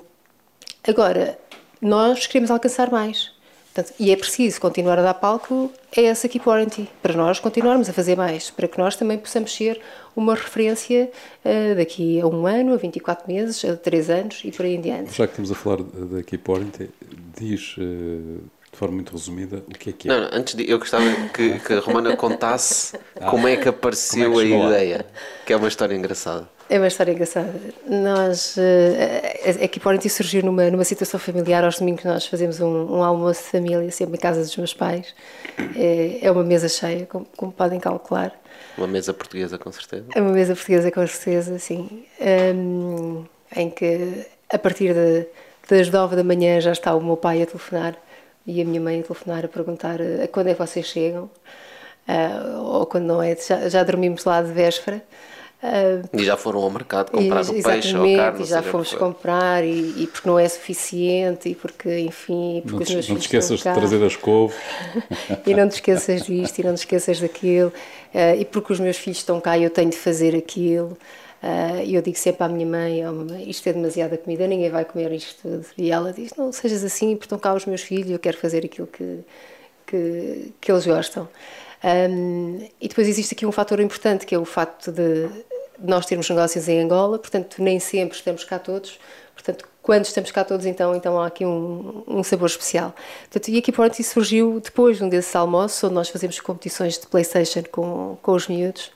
[0.88, 1.38] agora,
[1.82, 3.32] nós queremos alcançar mais.
[3.74, 7.88] Portanto, e é preciso continuar a dar palco a essa Keep Warranty, para nós continuarmos
[7.88, 9.80] a fazer mais, para que nós também possamos ser
[10.16, 11.12] uma referência
[11.46, 14.82] uh, daqui a um ano, a 24 meses, a 3 anos e por aí em
[14.82, 15.16] diante.
[15.16, 16.90] Já que estamos a falar da Keep Warranty,
[17.38, 20.12] diz uh, de forma muito resumida o que é que é.
[20.12, 23.70] Não, não antes de, eu gostava que, que a Romana contasse ah, como é que
[23.70, 25.06] apareceu é que a ideia,
[25.46, 26.50] que é uma história engraçada.
[26.70, 27.52] É uma história engraçada.
[27.88, 31.64] Nós, uh, a Equipe Oriente surgiu numa, numa situação familiar.
[31.64, 35.16] Aos domingos nós fazemos um, um almoço de família, sempre em casa dos meus pais.
[35.76, 38.40] É, é uma mesa cheia, como, como, podem calcular.
[38.78, 40.06] Uma mesa portuguesa, com certeza.
[40.14, 42.06] É uma mesa portuguesa, com certeza, sim.
[42.56, 45.26] Um, em que, a partir de,
[45.68, 47.96] das nove da manhã, já está o meu pai a telefonar
[48.46, 51.32] e a minha mãe a telefonar a perguntar a quando é que vocês chegam.
[52.08, 55.04] Uh, ou quando não é, já, já dormimos lá de véspera.
[55.62, 58.44] Uh, e já foram ao mercado comprar e, o peixe ou a carne?
[58.44, 62.82] E já fomos comprar e, e, porque não é suficiente e porque, enfim, porque não,
[62.84, 64.58] os meus não te esqueças de trazer as couves.
[65.46, 67.74] e não te esqueças disto e não te esqueças daquilo.
[68.14, 70.98] Uh, e porque os meus filhos estão cá e eu tenho de fazer aquilo.
[71.44, 74.70] Uh, e eu digo sempre à minha mãe, oh, mamãe, isto é demasiada comida, ninguém
[74.70, 75.66] vai comer isto tudo.
[75.78, 78.64] E ela diz, não sejas assim, porque estão cá os meus filhos, eu quero fazer
[78.64, 79.20] aquilo que,
[79.86, 81.28] que, que eles gostam.
[81.82, 85.30] Um, e depois existe aqui um fator importante, que é o facto de
[85.82, 89.00] nós termos negócios em Angola, portanto, nem sempre estamos cá todos.
[89.34, 92.94] Portanto, quando estamos cá todos, então, então há aqui um, um sabor especial.
[93.22, 97.08] Portanto, e aqui Porto surgiu depois de um desses almoços, onde nós fazemos competições de
[97.08, 98.92] Playstation com, com os miúdos.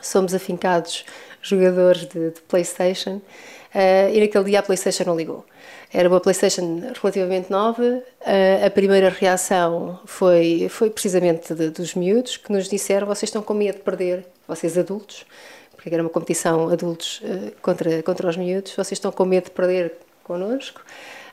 [0.00, 1.04] Somos afincados
[1.42, 5.44] jogadores de, de Playstation uh, e naquele dia a Playstation não ligou.
[5.92, 8.02] Era uma PlayStation relativamente nova.
[8.64, 13.54] A primeira reação foi, foi precisamente de, dos miúdos que nos disseram: vocês estão com
[13.54, 15.24] medo de perder, vocês adultos,
[15.78, 19.52] porque era uma competição adultos eh, contra, contra os miúdos, vocês estão com medo de
[19.52, 19.92] perder
[20.24, 20.82] connosco.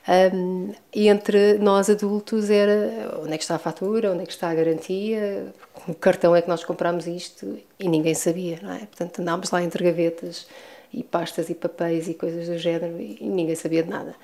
[0.08, 4.30] Um, e entre nós adultos era onde é que está a fatura, onde é que
[4.30, 8.72] está a garantia, com que cartão é que nós compramos isto e ninguém sabia, não
[8.72, 8.78] é?
[8.78, 10.46] Portanto, andámos lá entre gavetas
[10.92, 14.14] e pastas e papéis e coisas do género e ninguém sabia de nada.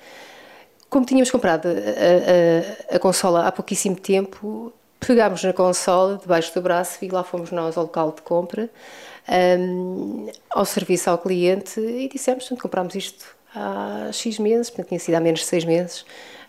[0.89, 6.61] Como tínhamos comprado a, a, a consola há pouquíssimo tempo, pegámos na consola debaixo do
[6.61, 8.69] braço e lá fomos nós ao local de compra,
[9.29, 14.99] um, ao serviço ao cliente e dissemos, portanto, comprámos isto há X meses, portanto, tinha
[14.99, 16.05] sido há menos de 6 meses,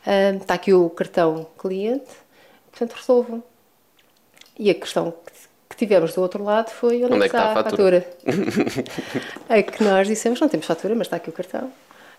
[0.06, 2.10] um, está aqui o cartão cliente,
[2.70, 3.42] portanto, resolvam.
[4.58, 5.12] E a questão
[5.68, 8.00] que tivemos do outro lado foi onde, onde é que está, está a fatura?
[8.00, 8.84] fatura?
[9.48, 11.72] é que nós dissemos, não temos fatura, mas está aqui o cartão.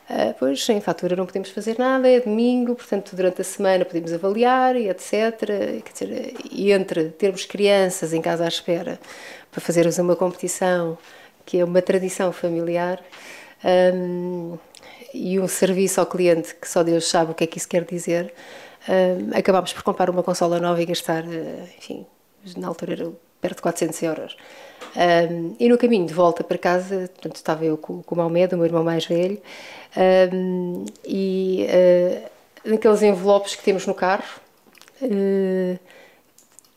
[0.10, 4.14] Uh, pois, sem fatura não podemos fazer nada, é domingo, portanto, durante a semana podemos
[4.14, 5.36] avaliar e etc.
[5.84, 9.00] Quer dizer, e entre termos crianças em casa à espera
[9.52, 10.96] para fazermos uma competição,
[11.44, 13.04] que é uma tradição familiar,
[13.64, 14.58] um,
[15.14, 17.84] e um serviço ao cliente que só Deus sabe o que é que isso quer
[17.84, 18.34] dizer,
[18.88, 22.06] um, acabámos por comprar uma consola nova e gastar, ah, enfim,
[22.58, 23.12] na altura era
[23.46, 24.38] perto de 400 euros.
[24.96, 28.56] Um, e no caminho de volta para casa, portanto, estava eu com, com o Maomed,
[28.56, 29.40] o meu irmão mais velho,
[30.34, 32.30] um, e uh,
[32.72, 34.24] naqueles envelopes que temos no carro.
[35.02, 35.78] Uh,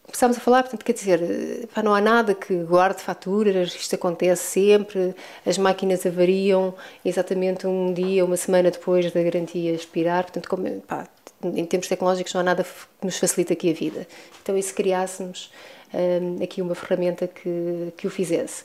[0.04, 4.42] começámos a falar, portanto, quer dizer, pá, não há nada que guarde faturas, isto acontece
[4.42, 5.14] sempre,
[5.46, 11.06] as máquinas avariam exatamente um dia, uma semana depois da garantia expirar, portanto, como, pá,
[11.42, 14.06] em termos tecnológicos não há nada que nos facilite aqui a vida.
[14.42, 15.50] Então, e se criássemos
[15.94, 18.64] um, aqui uma ferramenta que, que o fizesse?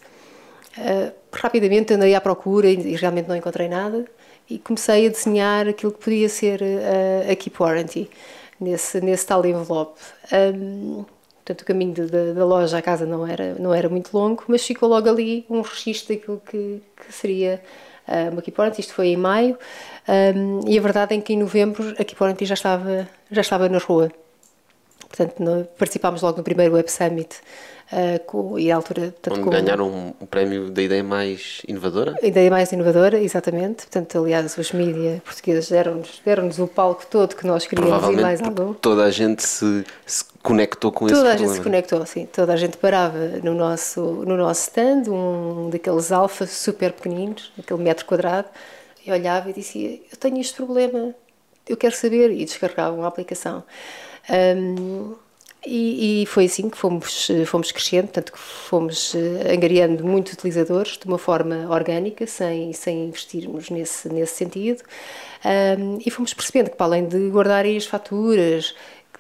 [0.78, 4.06] Uh, rapidamente andei à procura e, realmente não encontrei nada
[4.50, 8.10] e comecei a desenhar aquilo que podia ser uh, a Keep Warranty
[8.60, 10.00] nesse, nesse tal envelope.
[10.32, 11.06] Um,
[11.36, 14.44] portanto, o caminho de, de, da loja à casa não era, não era muito longo,
[14.48, 17.62] mas ficou logo ali um registro daquilo que, que seria
[18.08, 18.82] uh, uma Keep Warranty.
[18.82, 19.58] Isto foi em maio
[20.36, 23.70] um, e a verdade é que em novembro a Keep Warranty já estava, já estava
[23.70, 24.12] na rua.
[25.15, 27.38] Portanto, no, participámos logo no primeiro Web Summit
[27.91, 31.62] Uh, com, e à altura, portanto, Onde com, ganharam um, um, prémio da ideia mais
[31.67, 32.15] inovadora?
[32.23, 33.84] A ideia mais inovadora, exatamente.
[33.84, 38.41] Portanto, aliás, os mídias portugueses deram-nos deram o palco todo que nós queríamos e mais
[38.41, 38.73] algum.
[38.73, 42.26] Toda a gente se, se conectou com toda esse Toda a gente se conectou, sim.
[42.26, 47.84] Toda a gente parava no nosso, no nosso stand, um daqueles alfa super pequeninos, aquele
[47.84, 48.47] metro quadrado,
[49.06, 51.13] e olhava e dizia: Eu tenho este problema,
[51.69, 53.63] eu quero saber, e descarregavam a aplicação.
[54.30, 55.16] Um,
[55.66, 60.98] e, e, foi assim que fomos, fomos crescendo, tanto que fomos eh, angariando muitos utilizadores
[60.98, 64.84] de uma forma orgânica, sem, sem investirmos nesse, nesse sentido.
[65.46, 68.76] Um, e fomos percebendo que, para além de guardarem as faturas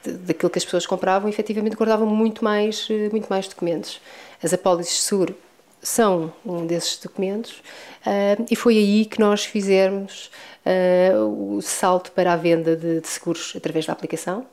[0.05, 4.01] daquilo que as pessoas compravam, efetivamente guardavam muito mais, eh, muito mais documentos.
[4.43, 5.35] As apólices seguro
[5.81, 7.61] são um desses documentos
[8.05, 10.31] uh, e foi aí que nós fizemos
[10.65, 14.45] uh, o salto para a venda de, de seguros através da aplicação.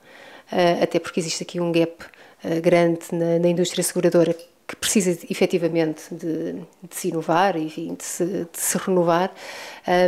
[0.53, 2.05] Eh, até porque existe aqui um gap
[2.43, 4.35] eh, grande na, na indústria seguradora
[4.67, 9.33] que precisa efetivamente de, de, se inovar e de se, de se renovar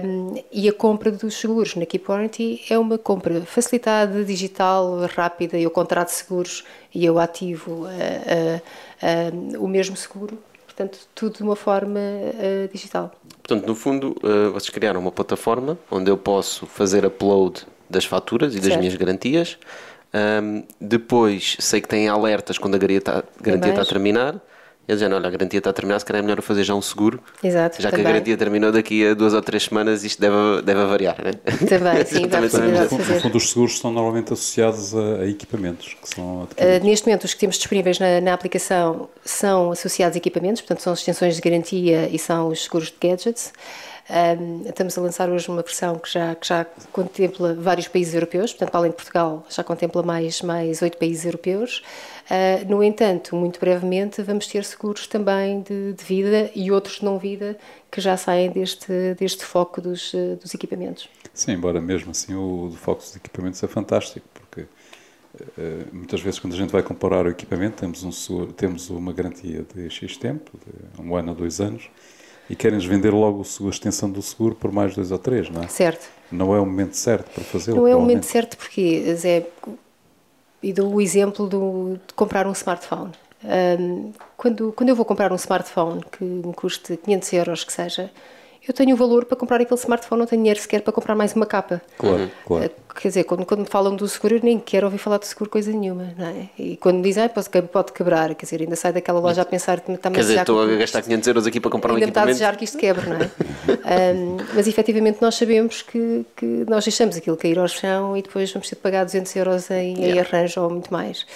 [0.05, 5.59] um, e a compra dos seguros na Keep Warranty é uma compra facilitada, digital, rápida,
[5.59, 6.63] eu contrato seguros
[6.95, 11.99] e eu ativo uh, uh, uh, o mesmo seguro, portanto tudo de uma forma
[12.73, 13.11] digital.
[13.43, 14.15] Portanto, no fundo,
[14.53, 18.79] vocês criaram uma plataforma onde eu posso fazer upload das faturas e das certo.
[18.79, 19.59] minhas garantias
[20.15, 24.41] um, depois sei que tem alertas quando a garantia está, está a terminar.
[24.87, 26.83] Eles dizem, olha, a garantia está a terminar, se calhar é melhor fazer já um
[26.83, 27.21] seguro.
[27.43, 28.05] Exato, já também.
[28.05, 31.33] que a garantia terminou daqui a duas ou três semanas, isto deve, deve variar, né?
[31.69, 33.21] Também, sim, vai precisar fazer.
[33.21, 36.49] fundo, os seguros estão normalmente associados a, a equipamentos que são uh,
[36.85, 40.93] Neste momento, os que temos disponíveis na, na, aplicação são associados a equipamentos, portanto, são
[40.93, 43.53] as extensões de garantia e são os seguros de gadgets.
[44.11, 48.53] Um, estamos a lançar hoje uma versão que já, que já contempla vários países europeus,
[48.53, 51.83] portanto, além de Portugal, já contempla mais, mais oito países europeus.
[52.29, 57.05] Uh, no entanto, muito brevemente, vamos ter seguros também de, de, vida e outros de
[57.05, 57.57] não-vida
[57.91, 61.09] que já saem deste, deste foco dos, dos equipamentos.
[61.33, 64.67] Sim, embora mesmo assim o, o foco dos equipamentos é fantástico, porque
[65.57, 69.65] Uh, muitas vezes quando a gente vai comparar o equipamento temos, um, temos uma garantia
[69.75, 71.89] de X tempo, de um ano a dois anos,
[72.53, 75.69] e querem-nos vender logo a extensão do seguro por mais dois ou três, não é?
[75.69, 76.07] Certo.
[76.31, 77.79] Não é o momento certo para fazê-lo.
[77.79, 79.47] Não é o momento certo porque, Zé,
[80.63, 83.13] e dou o exemplo do, de comprar um smartphone.
[83.43, 88.11] Um, quando, quando eu vou comprar um smartphone que me custe 500 euros, que seja,
[88.69, 91.35] eu tenho o valor para comprar aquele smartphone, não tenho dinheiro sequer para comprar mais
[91.35, 91.81] uma capa.
[91.97, 92.71] Claro, claro.
[93.03, 95.51] Quer dizer, quando, quando me falam do seguro, eu nem quero ouvir falar de seguro
[95.51, 96.49] coisa nenhuma, não é?
[96.57, 99.45] E quando me dizem, ah, pode, pode quebrar, quer dizer, ainda sai daquela loja a
[99.45, 101.99] pensar que está-me a Quer dizer, estou a gastar 500 euros aqui para comprar um
[101.99, 102.21] equipamento.
[102.21, 104.15] Ainda está a desejar que isto quebre, não é?
[104.15, 108.53] um, mas efetivamente nós sabemos que, que nós deixamos aquilo cair ao chão e depois
[108.53, 110.07] vamos ter de pagar 200 euros em, yeah.
[110.07, 111.27] em arranjo ou muito mais.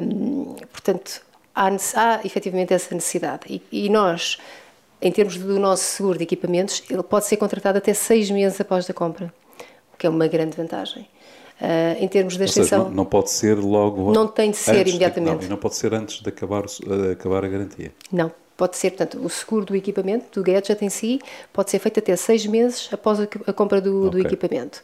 [0.00, 1.20] Um, portanto,
[1.54, 3.42] há, há efetivamente essa necessidade.
[3.46, 4.38] e, e nós
[5.00, 8.88] em termos do nosso seguro de equipamentos, ele pode ser contratado até seis meses após
[8.88, 9.32] a compra,
[9.98, 11.06] que é uma grande vantagem.
[11.60, 12.84] Uh, em termos de extensão.
[12.84, 14.12] Não, não, pode ser logo.
[14.12, 15.38] Não tem de ser imediatamente.
[15.38, 17.92] De, não, não pode ser antes de acabar, uh, acabar a garantia.
[18.12, 21.20] Não, Pode ser, portanto, o seguro do equipamento, do gadget em si,
[21.52, 24.10] pode ser feito até seis meses após a, compra do, okay.
[24.10, 24.82] do equipamento.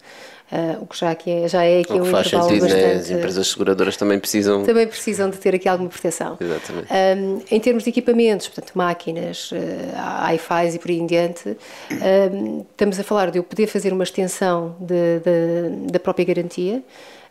[0.55, 2.87] Uh, o que já, aqui é, já é aqui o um faz intervalo sentido, bastante...
[2.87, 2.95] Né?
[2.95, 4.63] As empresas seguradoras também precisam...
[4.63, 6.39] Também precisam de ter aqui alguma proteção.
[6.41, 6.89] Exatamente.
[6.93, 11.57] Um, em termos de equipamentos, portanto, máquinas, uh, iFis e por aí em diante,
[12.33, 16.85] um, estamos a falar de eu poder fazer uma extensão de, de, da própria garantia,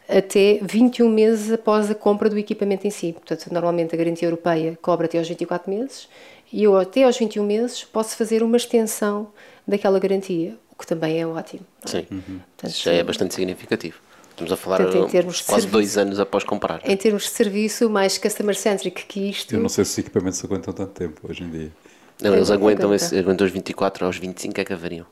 [0.10, 3.14] até 21 meses após a compra do equipamento em si.
[3.14, 6.10] Portanto, normalmente a garantia europeia cobra até aos 24 meses
[6.52, 9.30] e eu até aos 21 meses posso fazer uma extensão
[9.68, 11.66] daquela garantia, o que também é ótimo.
[11.86, 11.88] É?
[11.88, 12.40] Sim, uhum.
[12.58, 13.98] Portanto, já é bastante significativo.
[14.32, 16.82] Estamos a falar portanto, quase serviço, dois anos após comprar.
[16.84, 19.54] Em termos de serviço, mais customer-centric que isto.
[19.54, 21.72] Eu não sei se os equipamentos aguentam tanto tempo hoje em dia.
[22.20, 25.06] Não, eles aguentam, esse, aguentam os 24 aos 25 é que haveriam.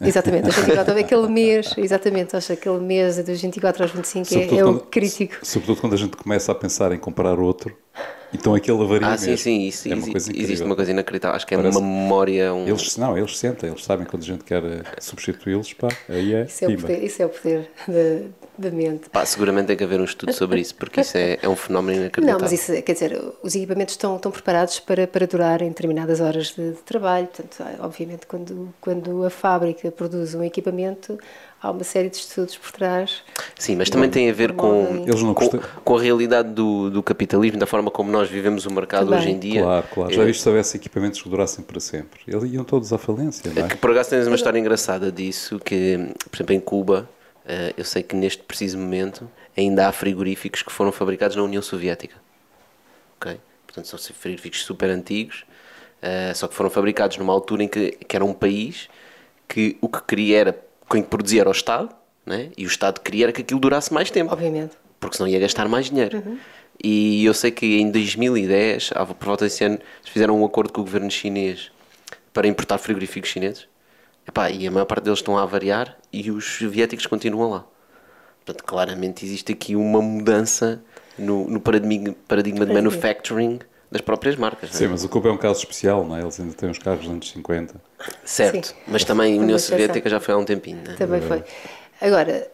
[0.00, 4.58] Exatamente, aos 24, aquele mês, exatamente, acho que aquele mês dos 24 aos 25 é,
[4.58, 5.34] é o crítico.
[5.42, 7.76] Sobretudo quando a gente começa a pensar em comprar outro,
[8.32, 9.42] então aquele avaria Ah, sim, mesmo.
[9.44, 11.36] sim, isso, é uma existe, existe uma coisa inacreditável.
[11.36, 12.52] Acho que é Parece- uma memória.
[12.52, 12.66] Um...
[12.66, 16.42] Eles, não, eles sentem, eles sabem quando a gente quer eh, substituí-los, pá, aí é
[16.44, 18.28] Isso é o poder, isso é o poder da,
[18.70, 19.08] da mente.
[19.08, 22.00] Pá, seguramente tem que haver um estudo sobre isso, porque isso é, é um fenómeno
[22.00, 22.40] inacreditável.
[22.40, 26.20] Não, mas isso, quer dizer, os equipamentos estão, estão preparados para, para durar em determinadas
[26.20, 27.28] horas de, de trabalho.
[27.28, 31.16] Portanto, obviamente, quando, quando a fábrica produz um equipamento,
[31.64, 33.22] há uma série de estudos por trás.
[33.58, 35.48] Sim, mas também tem a ver com, Promovem- Eles não com,
[35.82, 39.18] com a realidade do, do capitalismo, da forma como nós vivemos o mercado Também.
[39.18, 39.62] hoje em dia.
[39.62, 40.12] Claro, claro.
[40.12, 42.20] É, Já viste se houvesse equipamentos que durassem para sempre?
[42.28, 43.68] Eles iam todos à falência, não é?
[43.68, 47.08] Que por acaso tens uma história engraçada disso, que, por exemplo, em Cuba,
[47.46, 51.62] eh, eu sei que neste preciso momento ainda há frigoríficos que foram fabricados na União
[51.62, 52.16] Soviética.
[53.18, 53.38] Ok?
[53.66, 55.44] Portanto, são frigoríficos super antigos,
[56.02, 58.88] eh, só que foram fabricados numa altura em que, que era um país
[59.48, 60.58] que o que queria era,
[60.90, 61.88] quem produzia era o Estado,
[62.26, 62.50] né?
[62.56, 64.72] e o Estado queria era que aquilo durasse mais tempo Obviamente.
[65.00, 66.38] porque senão ia gastar mais dinheiro.
[66.82, 70.72] E eu sei que em 2010, à- por volta desse ano, eles fizeram um acordo
[70.72, 71.70] com o governo chinês
[72.32, 73.68] para importar frigoríficos chineses.
[74.26, 77.64] Epá, e a maior parte deles estão a avariar e os soviéticos continuam lá.
[78.44, 80.82] Portanto, claramente existe aqui uma mudança
[81.18, 84.70] no, no paradigma, paradigma de manufacturing das próprias marcas.
[84.70, 84.78] não é?
[84.78, 86.20] Sim, mas o Cuba é um caso especial, não é?
[86.22, 87.74] Eles ainda têm os carros dos anos 50.
[88.24, 88.74] Certo, Sim.
[88.86, 89.58] mas também a União.
[89.58, 90.82] Soviética já foi há um tempinho.
[90.86, 90.94] Né?
[90.98, 91.42] Também foi.
[92.00, 92.50] Agora,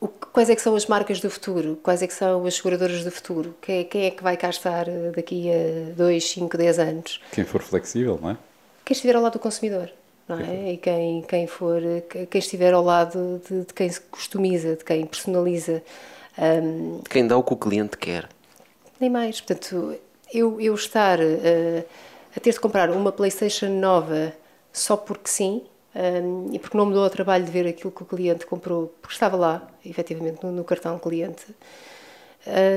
[0.00, 1.78] o quais é que são as marcas do futuro?
[1.82, 3.54] Quais é que são as seguradoras do futuro?
[3.60, 7.20] Quem, quem é que vai cá estar eh, daqui a 2, 5, 10 anos?
[7.32, 8.36] Quem for flexível, não é?
[8.84, 9.90] Quem estiver ao lado do consumidor,
[10.26, 10.72] não é?
[10.72, 14.76] E quem, quem for, eh, que- quem estiver ao lado de, de quem se customiza,
[14.76, 15.82] de quem personaliza,
[16.38, 18.26] ahm, De quem dá o que o cliente quer.
[18.98, 19.40] nem mais.
[19.40, 19.94] Portanto,
[20.32, 21.84] eu, eu estar eh,
[22.36, 24.32] a ter de comprar uma PlayStation nova
[24.72, 25.62] só porque sim,
[25.94, 28.94] um, e porque não me dou ao trabalho de ver aquilo que o cliente comprou,
[29.02, 31.44] porque estava lá, efetivamente, no, no cartão cliente,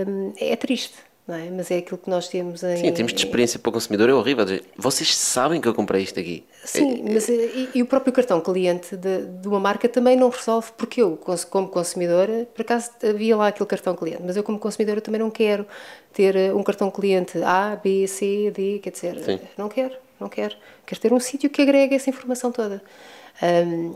[0.07, 0.95] um, é triste,
[1.29, 1.49] é?
[1.49, 2.77] Mas é aquilo que nós temos em.
[2.77, 4.45] Sim, em termos de experiência para o consumidor é horrível.
[4.75, 6.43] Vocês sabem que eu comprei isto aqui.
[6.65, 10.29] Sim, mas eh, e, e o próprio cartão cliente de, de uma marca também não
[10.29, 11.17] resolve, porque eu,
[11.49, 15.31] como consumidora, por acaso havia lá aquele cartão cliente, mas eu, como consumidora, também não
[15.31, 15.65] quero
[16.11, 19.39] ter eh, um cartão cliente A, B, C, D, quer dizer, Sim.
[19.57, 20.57] não quero, não quero.
[20.85, 22.81] Quero ter um sítio que agregue essa informação toda.
[23.41, 23.93] Ahm,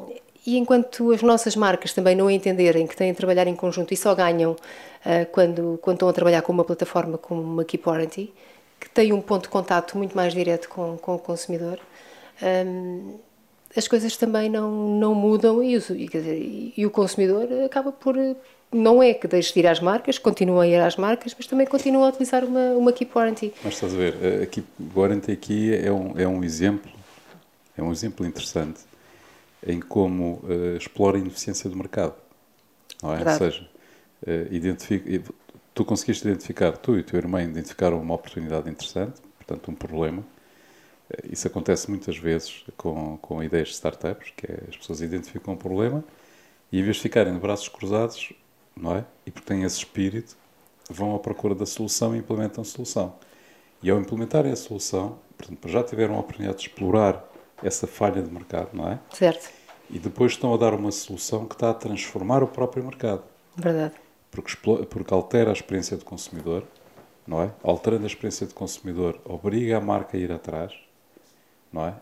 [0.48, 3.98] e enquanto as nossas marcas também não entenderem que têm de trabalhar em conjunto e
[3.98, 4.56] só ganham
[5.32, 8.34] quando, quando estão a trabalhar com uma plataforma como uma Keep Warranty,
[8.80, 11.80] que tem um ponto de contato muito mais direto com, com o consumidor,
[12.42, 13.16] hum,
[13.76, 16.38] as coisas também não, não mudam e, os- e, dizer,
[16.78, 18.18] e- o consumidor acaba por.
[18.18, 18.36] eh,
[18.72, 21.66] Não é que deixe de ir às marcas, continua a ir às marcas, mas também
[21.66, 23.54] continua a utilizar uma, uma Keep Warranty.
[23.64, 26.92] Mas estás a ver, eh, aqui, o Warranty aqui é um, é um exemplo,
[27.78, 28.82] é um exemplo interessante
[29.66, 32.14] em como eh, explora a ineficiência do mercado.
[33.02, 33.20] Não é?
[33.20, 33.77] Ou seja, eh,
[34.52, 35.24] identifica, e
[35.74, 40.24] tu conseguiste identificar, tu e o teu irmão identificaram uma oportunidade interessante, portanto um problema.
[41.10, 45.54] Eh, Isso acontece muitas vezes com, com ideias de startups, que é, as pessoas identificam
[45.54, 46.04] um problema
[46.72, 48.34] e em vez de ficarem de braços cruzados,
[48.76, 49.06] não é?
[49.26, 50.36] E porque têm esse espírito,
[50.90, 53.16] vão à procura da solução e implementam a solução.
[53.82, 57.24] E ao implementarem a solução, portanto, já tiveram a oportunidade de explorar
[57.64, 59.00] essa falha de mercado, não é?
[59.14, 59.50] Certo?
[59.90, 63.24] E depois estão a dar uma solução que está a transformar o próprio mercado.
[63.56, 63.94] Verdade.
[64.32, 64.56] Porque,
[64.90, 66.64] porque altera a experiência do consumidor,
[67.26, 67.52] não é?
[67.64, 70.74] Alterando a experiência do consumidor, obriga a marca a ir atrás,
[71.72, 71.96] não é?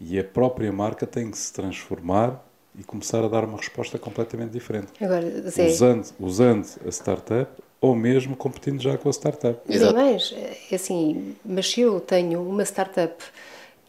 [0.00, 2.44] E a própria marca tem que se transformar
[2.78, 4.92] e começar a dar uma resposta completamente diferente.
[5.00, 9.60] Agora, Zé, Usando, usando a startup ou mesmo competindo já com a startup.
[9.68, 9.98] Exato.
[9.98, 13.22] é assim, mas se eu tenho uma startup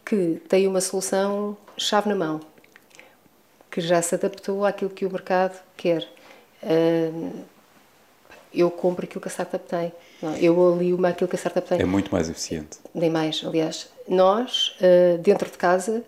[0.06, 2.41] que tem uma solução chave na mão,
[3.72, 6.08] que já se adaptou àquilo que o mercado quer,
[6.63, 7.32] hum,
[8.54, 9.92] eu compro aquilo que a startup tem.
[10.22, 11.80] Não, eu alio-me àquilo que a startup tem.
[11.80, 12.78] É muito mais eficiente.
[12.94, 13.89] nem mais, aliás.
[14.08, 16.04] Nós, eh, dentro de casa,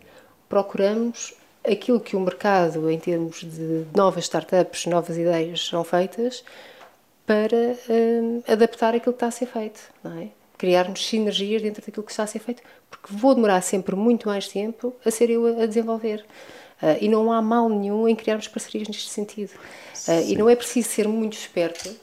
[0.47, 1.33] procuramos
[1.67, 6.43] aquilo que o mercado, em termos de novas startups, novas ideias, são feitas
[7.25, 10.27] para eh, adaptar aquilo que está a ser feito, não é?
[10.57, 14.47] Criarmos sinergias dentro daquilo que está a ser feito, porque vou demorar sempre muito mais
[14.47, 16.23] tempo a ser eu a desenvolver.
[16.81, 19.51] Eh, e não há mal nenhum em criarmos parcerias neste sentido.
[20.07, 21.95] Eh, e não é preciso ser muito esperto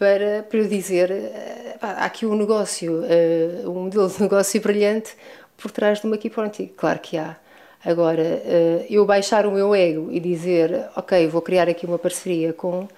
[0.00, 4.58] para, para eu dizer eh, pá, há aqui um negócio, eh, um modelo de negócio
[4.62, 5.14] brilhante
[5.58, 6.72] por trás de uma Warranty.
[6.74, 7.36] Claro que há.
[7.84, 12.50] Agora, eh, eu baixar o meu ego e dizer, ok, vou criar aqui uma parceria
[12.54, 12.88] com,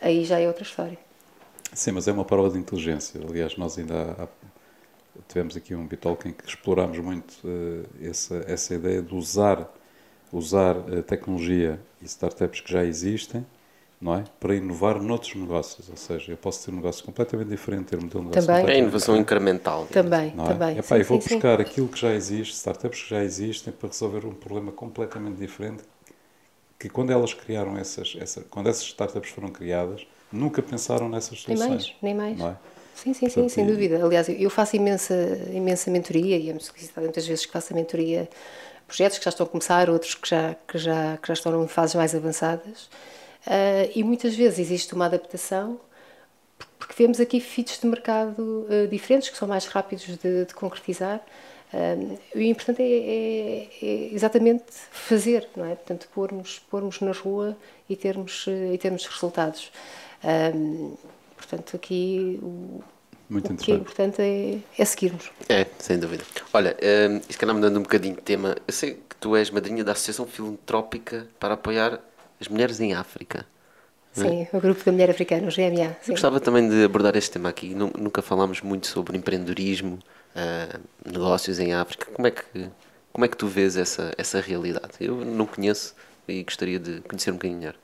[0.00, 0.96] aí já é outra história.
[1.74, 3.20] Sim, mas é uma prova de inteligência.
[3.28, 4.28] Aliás, nós ainda há-
[5.28, 7.34] tivemos aqui um Bitalk em que explorámos muito
[8.02, 9.68] essa, essa ideia de usar
[10.32, 10.74] usar
[11.06, 13.46] tecnologia e startups que já existem
[14.00, 14.24] não é?
[14.38, 15.88] para inovar noutros negócios.
[15.88, 18.74] Ou seja, eu posso ter um negócio completamente diferente, ter um modelo de negócio também.
[18.74, 19.86] É inovação incremental.
[19.86, 20.44] Também, é?
[20.44, 20.78] também.
[20.78, 21.62] Epá, sim, eu vou sim, buscar sim.
[21.62, 25.82] aquilo que já existe, startups que já existem, para resolver um problema completamente diferente
[26.78, 31.96] que quando elas criaram essas, essa, quando essas startups foram criadas, nunca pensaram nessas soluções.
[32.02, 32.54] Nem mais, nem mais.
[32.54, 32.56] É?
[32.94, 34.02] Sim, sim, Portanto, sim, sem dúvida.
[34.02, 35.14] Aliás, eu faço imensa,
[35.52, 38.28] imensa mentoria e é-me solicitado muitas vezes que faça mentoria
[38.86, 41.68] projetos que já estão a começar, outros que já, que já, que já estão em
[41.68, 42.88] fases mais avançadas.
[43.46, 45.78] Uh, e muitas vezes existe uma adaptação
[46.78, 51.20] porque vemos aqui fitos de mercado uh, diferentes que são mais rápidos de, de concretizar.
[51.72, 55.74] Uh, o importante é, é, é, exatamente fazer, não é?
[55.74, 57.56] Portanto, pormos, pormos na rua
[57.88, 59.70] e termos, e termos resultados.
[61.36, 62.82] portanto, aqui o,
[63.28, 65.30] muito o que é importante é, é, seguirmos.
[65.48, 66.24] É, sem dúvida.
[66.52, 66.76] Olha,
[67.10, 69.92] um, isto calhar mudando um bocadinho de tema, eu sei que tu és madrinha da
[69.92, 72.00] Associação Filantrópica para apoiar
[72.40, 73.46] as mulheres em África.
[74.16, 74.20] É?
[74.20, 74.56] Sim, é?
[74.56, 75.96] o Grupo da Mulher Africana, o GMA.
[76.00, 76.12] Sim.
[76.12, 77.74] Gostava também de abordar este tema aqui.
[77.74, 79.98] Nunca falámos muito sobre empreendedorismo,
[80.34, 82.06] uh, negócios em África.
[82.12, 82.68] Como é que,
[83.12, 84.92] como é que tu vês essa, essa realidade?
[85.00, 85.94] Eu não conheço
[86.26, 87.74] e gostaria de conhecer um bocadinho melhor.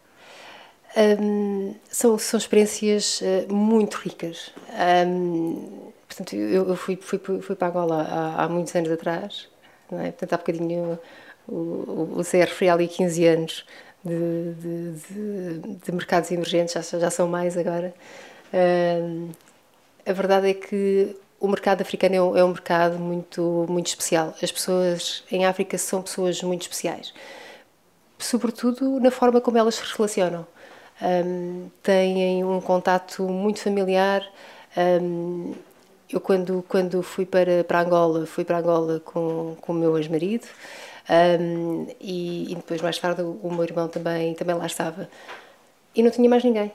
[0.95, 4.53] Um, são, são experiências uh, muito ricas.
[5.07, 9.49] Um, portanto, eu, eu fui, fui, fui para Angola há, há muitos anos atrás,
[9.93, 10.11] é?
[10.11, 10.99] portanto, há bocadinho
[11.49, 13.65] o, o, o CR foi ali 15 anos
[14.05, 17.95] de, de, de, mercados emergentes, já, já são mais agora.
[18.53, 19.31] Um,
[20.05, 24.35] a verdade é que o mercado africano é um, é um, mercado muito, muito especial.
[24.43, 27.15] As pessoas em África são pessoas muito especiais,
[28.19, 30.47] sobretudo na forma como elas se relacionam.
[31.01, 34.25] Um, têm um contato muito familiar.
[34.77, 35.55] Um,
[36.09, 40.47] eu, quando, quando fui para, para Angola, fui para Angola com, com o meu ex-marido.
[41.13, 45.09] Um, e, e, depois, mais tarde, o, o meu irmão também, também lá estava.
[45.95, 46.73] E não tinha mais ninguém.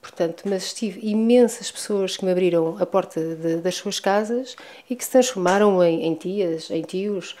[0.00, 4.56] Portanto, mas tive imensas pessoas que me abriram a porta de, das suas casas
[4.88, 7.36] e que se transformaram em, em tias, em tios.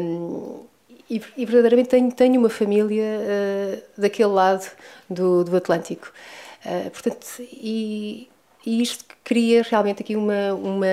[0.00, 0.60] Um,
[1.10, 4.70] e, e, verdadeiramente tenho, tenho uma família uh, daquele lado
[5.08, 6.12] do, do Atlântico.
[6.64, 8.28] Uh, portanto, e,
[8.64, 10.86] e isto cria realmente aqui uma, uma,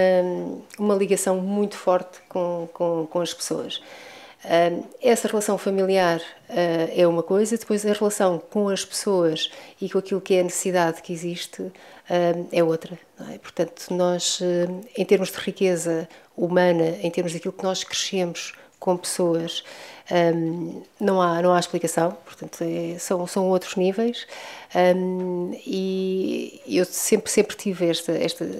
[0.79, 3.81] uma ligação muito forte com, com, com as pessoas
[5.01, 9.49] essa relação familiar uh, é uma coisa, depois a relação com as pessoas
[9.81, 11.71] e com aquilo que é a necessidade que existe
[12.51, 12.99] é outra.
[13.33, 13.39] É?
[13.39, 18.95] Portanto, nós, uh, em termos de riqueza humana, em termos daquilo que nós crescemos com
[18.95, 19.63] pessoas,
[20.99, 24.27] não, há, não há explicação, portanto, é, são, são outros níveis.
[25.65, 28.11] E eu sempre, sempre tive este,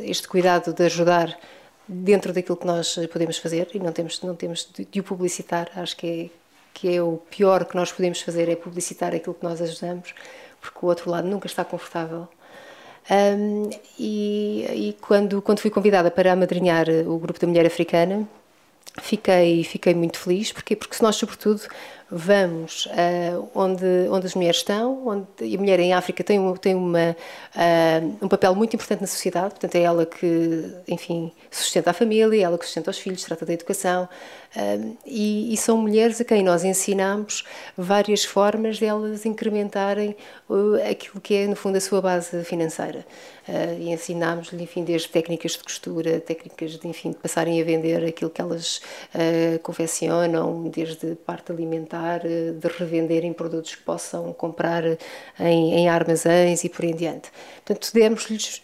[0.04, 1.38] este cuidado de ajudar
[1.88, 5.70] dentro daquilo que nós podemos fazer e não temos não temos de, de o publicitar.
[5.76, 9.44] Acho que é que é o pior que nós podemos fazer é publicitar aquilo que
[9.44, 10.14] nós ajudamos
[10.60, 12.28] porque o outro lado nunca está confortável.
[13.10, 13.70] Um,
[14.00, 18.28] e, e, quando quando fui convidada para amadrinhar o grupo da mulher africana
[19.02, 20.52] fiquei fiquei muito feliz.
[20.52, 21.62] Porque porque nós sobretudo
[22.10, 26.76] vamos uh, onde, onde as mulheres estão, onde e a mulher em África tem, tem
[26.76, 27.16] uma,
[27.56, 32.40] uh, um papel muito importante na sociedade, portanto é ela que, enfim, sustenta a família,
[32.40, 34.08] é ela que sustenta os filhos, trata da educação,
[34.56, 37.44] uh, e, e, são mulheres a quem nós ensinamos
[37.76, 40.16] várias formas de elas incrementarem
[40.90, 43.06] aquilo que é, no fundo, a sua base financeira.
[43.80, 48.30] e ensinamos-lhe, enfim, desde técnicas de costura, técnicas de, enfim, de passarem a vender aquilo
[48.30, 48.82] que elas
[49.64, 54.84] confeccionam, desde parte alimentar eh, de revender em produtos que possam comprar
[55.40, 57.32] em, em armazéns e por em diante.
[57.66, 58.62] Portanto, demos-lhes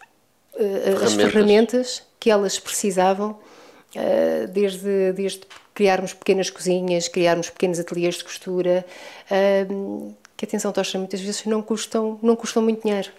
[0.54, 3.40] uh, as ferramentas que elas precisavam,
[4.54, 5.42] desde, desde
[5.74, 8.86] criarmos pequenas cozinhas, criarmos pequenos ateliês de costura,
[10.38, 13.12] que atenção, Tocha, muitas vezes não custam, não custam muito dinheiro.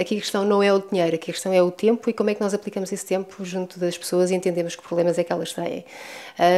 [0.00, 2.30] Aqui a questão não é o dinheiro, aqui a questão é o tempo e como
[2.30, 5.32] é que nós aplicamos esse tempo junto das pessoas e entendemos que problemas é que
[5.32, 5.84] elas têm.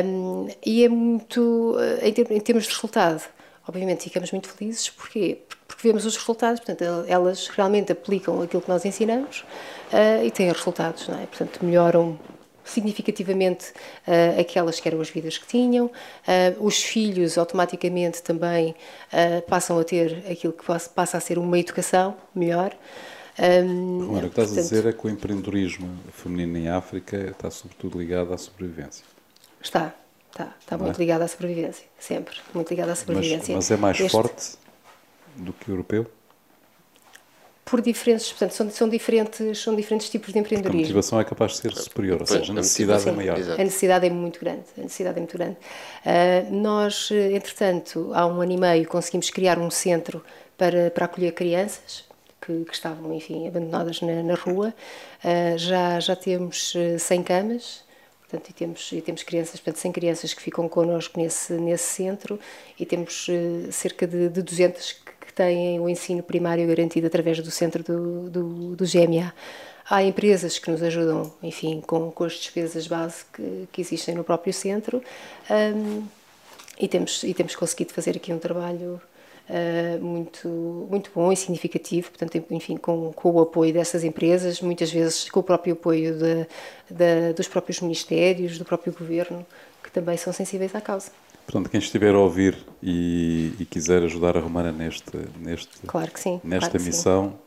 [0.04, 3.22] Um, e é muito, em termos de resultado,
[3.68, 5.38] obviamente ficamos muito felizes, porquê?
[5.66, 9.44] Porque vemos os resultados, portanto, elas realmente aplicam aquilo que nós ensinamos
[9.92, 11.26] uh, e têm resultados, não é?
[11.26, 12.18] Portanto, melhoram
[12.64, 13.70] significativamente
[14.06, 15.86] uh, aquelas que eram as vidas que tinham.
[15.86, 18.74] Uh, os filhos automaticamente também
[19.48, 20.64] passam a ter aquilo que
[20.94, 22.72] passa a ser uma educação melhor.
[23.38, 27.16] Um, Agora, o que estás portanto, a dizer é que o empreendedorismo feminino em África
[27.16, 29.04] está sobretudo ligado à sobrevivência.
[29.60, 29.94] Está,
[30.30, 30.98] está, está muito é?
[30.98, 33.54] ligado à sobrevivência, sempre, muito ligado à sobrevivência.
[33.54, 34.10] Mas, mas é mais este...
[34.10, 34.56] forte
[35.36, 36.06] do que o europeu?
[37.66, 40.82] por diferentes, portanto, são, são, diferentes, são diferentes tipos de empreendedorismo.
[40.82, 43.36] Porque a motivação é capaz de ser superior, ou seja, a necessidade sim, é maior.
[43.36, 45.56] A necessidade é muito grande, a necessidade é muito grande.
[46.06, 50.24] Uh, nós, entretanto, há um ano e meio conseguimos criar um centro
[50.56, 52.05] para, para acolher crianças
[52.46, 54.72] que, que estavam, enfim, abandonadas na, na rua.
[55.24, 57.86] Uh, já, já temos 100 camas,
[58.28, 62.40] Portanto, e temos, e temos crianças, portanto, 100 crianças que ficam connosco nesse, nesse centro
[62.78, 67.38] e temos uh, cerca de, de 200 que, que, têm o ensino primário garantido através
[67.40, 69.32] do centro do, do, do GMA.
[69.88, 74.24] Há empresas que nos ajudam, enfim, com, com as despesas base que, que existem no
[74.24, 75.00] próprio centro
[75.48, 76.04] um,
[76.80, 79.00] e, temos, e temos conseguido fazer aqui um trabalho
[79.48, 80.48] uh, muito,
[80.90, 85.40] muito bom e significativo, portanto, enfim, com, com o apoio dessas empresas, muitas vezes com
[85.40, 86.46] o próprio apoio de,
[86.90, 89.44] de, dos próprios ministérios, do próprio governo,
[89.82, 91.10] que também são sensíveis à causa.
[91.46, 96.40] Portanto, quem estiver a ouvir e, e quiser ajudar a Romana neste, neste, claro sim,
[96.42, 97.38] nesta claro missão,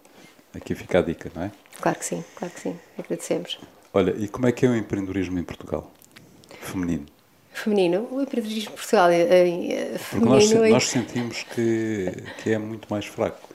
[0.54, 1.52] aqui fica a dica, não é?
[1.82, 2.80] Claro que sim, claro que sim.
[2.97, 3.60] Agradecemos.
[3.93, 5.91] Olha, e como é que é o empreendedorismo em Portugal?
[6.62, 7.06] Feminino?
[7.60, 10.34] Feminino, o empreendedorismo Portugal é, é, feminino...
[10.34, 10.70] Nós, é...
[10.70, 13.49] nós, sentimos que, que é muito mais fraco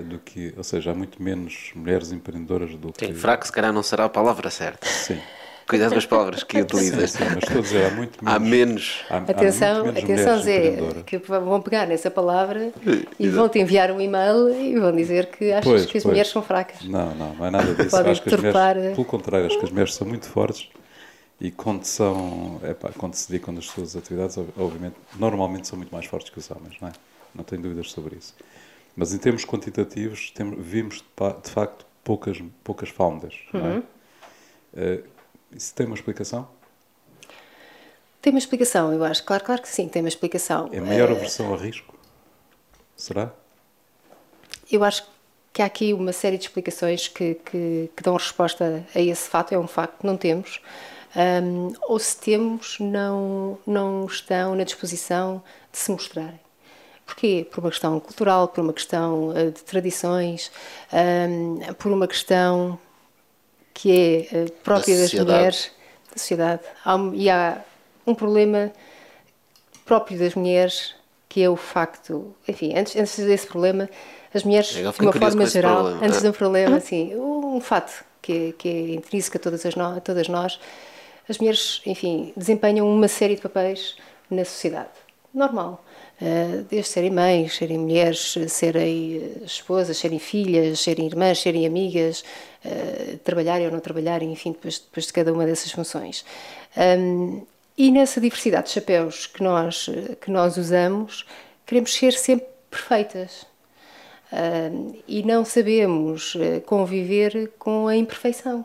[0.00, 3.06] do que, ou seja, há muito menos mulheres empreendedoras do que...
[3.06, 4.86] Sim, fraco se calhar não será a palavra certa.
[4.86, 5.20] Sim.
[5.68, 7.12] Cuidado com as palavras que utilizas.
[7.12, 8.34] Sim, sim, mas estou a dizer, há muito menos...
[8.34, 9.04] Há menos...
[9.08, 12.72] Há, atenção, há muito menos atenção Zé, que vão pegar nessa palavra
[13.18, 16.12] e vão-te enviar um e-mail e vão dizer que achas pois, que as pois.
[16.12, 16.84] mulheres são fracas.
[16.84, 17.90] Não, não, não é nada disso.
[17.90, 20.68] Podem acho que as mulheres, pelo contrário, acho que as mulheres são muito fortes
[21.42, 26.06] e quando são, epá, quando se dedicam nas suas atividades, obviamente, normalmente são muito mais
[26.06, 26.92] fortes que os homens, não é?
[27.34, 28.32] Não tenho dúvidas sobre isso.
[28.94, 31.04] Mas em termos quantitativos, temos, vimos
[31.42, 33.60] de facto poucas, poucas founders, uhum.
[33.60, 33.78] não é?
[33.78, 35.04] Uh,
[35.50, 36.48] isso tem uma explicação?
[38.20, 39.24] Tem uma explicação, eu acho.
[39.24, 40.68] Claro, claro que sim, tem uma explicação.
[40.70, 41.98] É maior aversão a risco?
[42.96, 43.32] Será?
[44.70, 45.04] Eu acho
[45.52, 49.52] que há aqui uma série de explicações que, que, que dão resposta a esse fato.
[49.52, 50.60] É um facto que não temos
[51.14, 56.40] um, ou se temos, não, não estão na disposição de se mostrarem.
[57.04, 57.46] Porquê?
[57.50, 60.50] Por uma questão cultural, por uma questão uh, de tradições,
[60.92, 62.78] um, por uma questão
[63.74, 65.70] que é uh, própria da das mulheres,
[66.10, 66.62] da sociedade.
[66.84, 67.60] Há, e há
[68.06, 68.72] um problema
[69.84, 70.94] próprio das mulheres,
[71.28, 73.88] que é o facto, enfim, antes, antes desse problema,
[74.32, 78.68] as mulheres, de uma forma geral, antes do problema, assim, um fato que é, que
[78.68, 80.58] é intrínseco a todas, as no, a todas nós,
[81.28, 83.96] as mulheres, enfim, desempenham uma série de papéis
[84.30, 84.90] na sociedade.
[85.32, 85.84] Normal.
[86.20, 92.22] Uh, desde serem mães, serem mulheres, serem eh, esposas, serem filhas, serem irmãs, serem amigas,
[92.64, 96.24] uh, trabalharem ou não trabalharem, enfim, depois, depois de cada uma dessas funções.
[97.76, 99.88] E nessa diversidade de chapéus que nós,
[100.20, 101.26] que nós usamos,
[101.66, 103.46] queremos ser sempre perfeitas.
[105.08, 106.34] E não sabemos
[106.66, 108.64] conviver com a imperfeição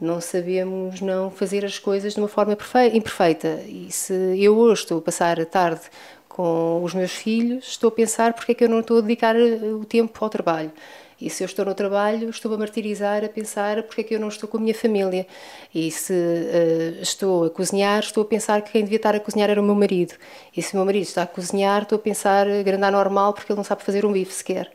[0.00, 2.56] não sabemos não fazer as coisas de uma forma
[2.92, 3.60] imperfeita.
[3.66, 5.82] E se eu hoje estou a passar a tarde
[6.28, 9.36] com os meus filhos, estou a pensar porque é que eu não estou a dedicar
[9.36, 10.72] eh, o tempo ao trabalho.
[11.20, 14.20] E se eu estou no trabalho, estou a martirizar, a pensar porque é que eu
[14.20, 15.26] não estou com a minha família.
[15.72, 19.48] E se uh, estou a cozinhar, estou a pensar que quem devia estar a cozinhar
[19.48, 20.14] era o meu marido.
[20.56, 23.56] E se o meu marido está a cozinhar, estou a pensar grandar normal porque ele
[23.56, 24.72] não sabe fazer um bife sequer.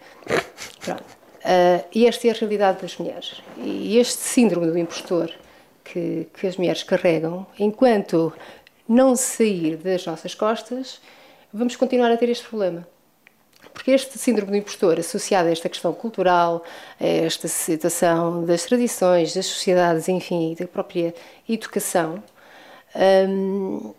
[0.79, 1.18] Pronto.
[1.39, 3.41] Uh, e esta é a realidade das mulheres.
[3.57, 5.31] E este síndrome do impostor
[5.83, 8.33] que, que as mulheres carregam, enquanto
[8.87, 10.99] não sair das nossas costas,
[11.53, 12.87] vamos continuar a ter este problema.
[13.73, 16.63] Porque este síndrome do impostor, associado a esta questão cultural,
[16.99, 21.13] a esta situação das tradições, das sociedades, enfim, da própria
[21.47, 22.21] educação,
[23.29, 23.93] um,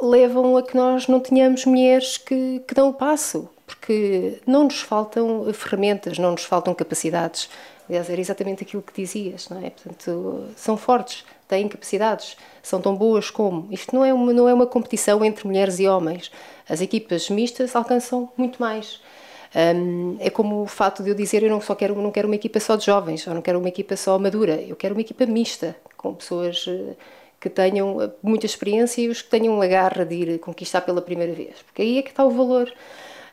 [0.00, 4.80] levam a que nós não tenhamos mulheres que, que dão o passo, porque não nos
[4.80, 7.50] faltam ferramentas, não nos faltam capacidades.
[7.88, 9.70] Aliás, era exatamente aquilo que dizias, não é?
[9.70, 13.68] Portanto, são fortes, têm capacidades, são tão boas como.
[13.70, 16.30] Isto não é uma, não é uma competição entre mulheres e homens.
[16.68, 19.00] As equipas mistas alcançam muito mais.
[19.54, 22.34] Um, é como o fato de eu dizer eu não só quero não quero uma
[22.34, 25.24] equipa só de jovens, ou não quero uma equipa só madura, eu quero uma equipa
[25.24, 26.94] mista, com pessoas eh,
[27.40, 31.00] que tenham eh, muita experiência e os que tenham a garra de ir conquistar pela
[31.00, 32.70] primeira vez, porque aí é que está o valor.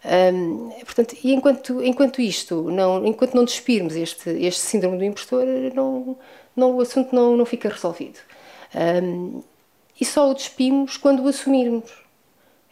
[0.06, 5.46] Um, portanto, e enquanto, enquanto isto, não, enquanto não despirmos este, este síndrome do impostor,
[5.74, 6.18] não,
[6.56, 8.20] não, o assunto não, não fica resolvido.
[8.76, 9.42] Um,
[10.00, 12.04] e só o despimos quando o assumirmos.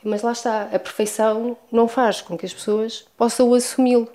[0.04, 4.10] Mas lá está, a perfeição não faz com que as pessoas possam assumi-lo.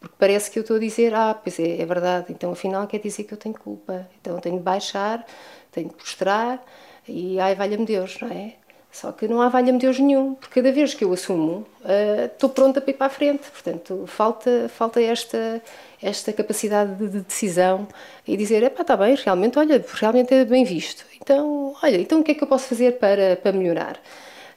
[0.00, 3.00] Porque parece que eu estou a dizer, ah, pois é, é verdade, então afinal quer
[3.00, 4.08] dizer que eu tenho culpa.
[4.20, 5.26] Então tenho de baixar,
[5.72, 6.64] tenho de prostrar
[7.08, 8.54] e ai, valha-me Deus, não é?
[8.96, 12.48] Só que não há valha-me Deus nenhum, porque cada vez que eu assumo, uh, estou
[12.48, 13.42] pronta para ir para a frente.
[13.50, 15.62] Portanto, falta, falta esta,
[16.02, 17.86] esta capacidade de, de decisão
[18.26, 21.04] e dizer: é pá, está bem, realmente, olha, realmente é bem visto.
[21.20, 24.00] Então, olha, então o que é que eu posso fazer para, para melhorar?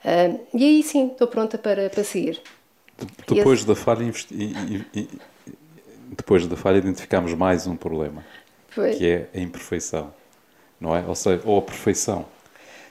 [0.06, 2.42] Uh, e aí sim, estou pronta para, para seguir.
[3.28, 4.10] Depois da falha,
[6.12, 8.24] depois da falha, identificamos mais um problema,
[8.98, 10.14] que é a imperfeição,
[10.80, 11.04] não é?
[11.06, 12.26] Ou seja, ou a perfeição.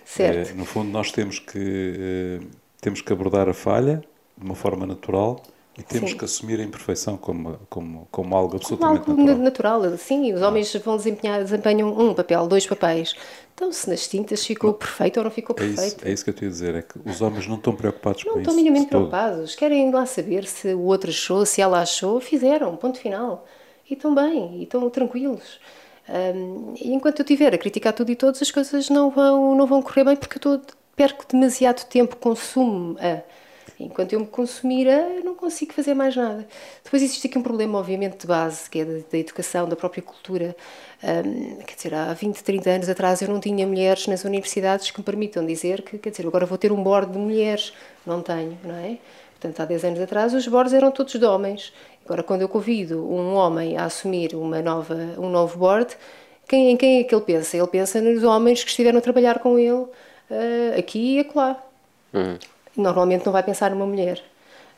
[0.08, 0.50] Certo.
[0.50, 2.46] É, no fundo, nós temos que, eh,
[2.80, 4.02] temos que abordar a falha
[4.38, 5.42] de uma forma natural
[5.76, 6.16] e temos sim.
[6.16, 9.80] que assumir a imperfeição como, como, como algo absolutamente como algo natural.
[9.82, 9.98] natural.
[9.98, 13.14] Sim, os homens vão desempenhar, desempenham um papel, dois papéis.
[13.54, 15.82] Então, se nas tintas ficou perfeito ou não ficou perfeito.
[15.82, 17.76] É isso, é isso que eu estou a dizer, é que os homens não estão
[17.76, 18.46] preocupados não com isso.
[18.46, 19.54] Não estão minimamente preocupados.
[19.54, 23.46] Querem lá saber se o outro achou, se ela achou, fizeram, ponto final.
[23.88, 25.60] E estão bem, e estão tranquilos.
[26.08, 29.66] Um, e enquanto eu estiver a criticar tudo e todos, as coisas não vão, não
[29.66, 30.60] vão correr bem porque eu
[30.96, 33.22] perco demasiado tempo, consumo a.
[33.80, 36.48] Enquanto eu me consumir eu não consigo fazer mais nada.
[36.82, 40.02] Depois existe aqui um problema, obviamente, de base, que é da, da educação, da própria
[40.02, 40.56] cultura.
[41.00, 44.98] Um, quer dizer, há 20, 30 anos atrás eu não tinha mulheres nas universidades que
[44.98, 47.72] me permitam dizer que, quer dizer, agora vou ter um board de mulheres.
[48.04, 48.98] Não tenho, não é?
[49.38, 51.72] Portanto, há 10 anos atrás os boards eram todos de homens.
[52.08, 55.94] Agora, quando eu convido um homem a assumir uma nova, um novo board,
[56.48, 57.54] quem, em quem é que ele pensa?
[57.54, 59.90] Ele pensa nos homens que estiveram a trabalhar com ele uh,
[60.78, 61.62] aqui e acolá.
[62.14, 62.38] Uhum.
[62.74, 64.22] Normalmente não vai pensar numa mulher.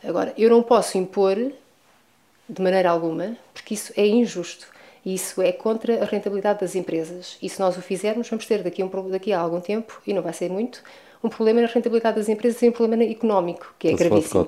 [0.03, 4.67] Agora, eu não posso impor de maneira alguma, porque isso é injusto.
[5.07, 7.39] Isso é contra a rentabilidade das empresas.
[7.41, 10.21] E se nós o fizermos, vamos ter daqui, um, daqui a algum tempo, e não
[10.21, 10.83] vai ser muito,
[11.23, 14.47] um problema na rentabilidade das empresas e um problema económico, que é Estou gravíssimo.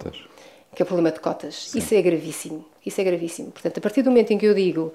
[0.74, 1.54] Que é o problema de cotas.
[1.54, 1.78] Sim.
[1.78, 2.71] Isso é gravíssimo.
[2.84, 3.50] Isso é gravíssimo.
[3.50, 4.92] Portanto, a partir do momento em que eu digo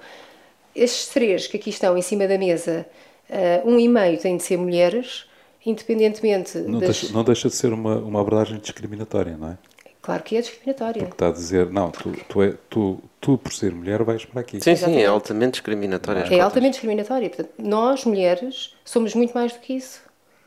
[0.74, 2.86] estes três que aqui estão em cima da mesa,
[3.30, 5.26] uh, um e meio têm de ser mulheres,
[5.64, 6.58] independentemente.
[6.58, 7.00] Não, das...
[7.00, 9.58] deixa, não deixa de ser uma, uma abordagem discriminatória, não é?
[10.00, 11.02] Claro que é discriminatória.
[11.02, 14.40] Porque está a dizer, não, tu, tu, é, tu, tu por ser mulher vais para
[14.40, 14.58] aqui.
[14.60, 16.20] Sim, sim, é altamente discriminatória.
[16.20, 17.28] É, é altamente discriminatória.
[17.28, 20.00] Portanto, nós, mulheres, somos muito mais do que isso.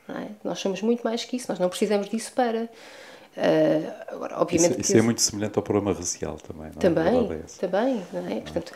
[0.09, 0.29] É?
[0.43, 1.45] Nós somos muito mais que isso.
[1.47, 2.69] Nós não precisamos disso para.
[3.37, 7.59] Uh, agora, obviamente isso, isso é muito semelhante ao problema racial também, não também, é?
[7.59, 8.41] Também, não é?
[8.41, 8.73] Portanto,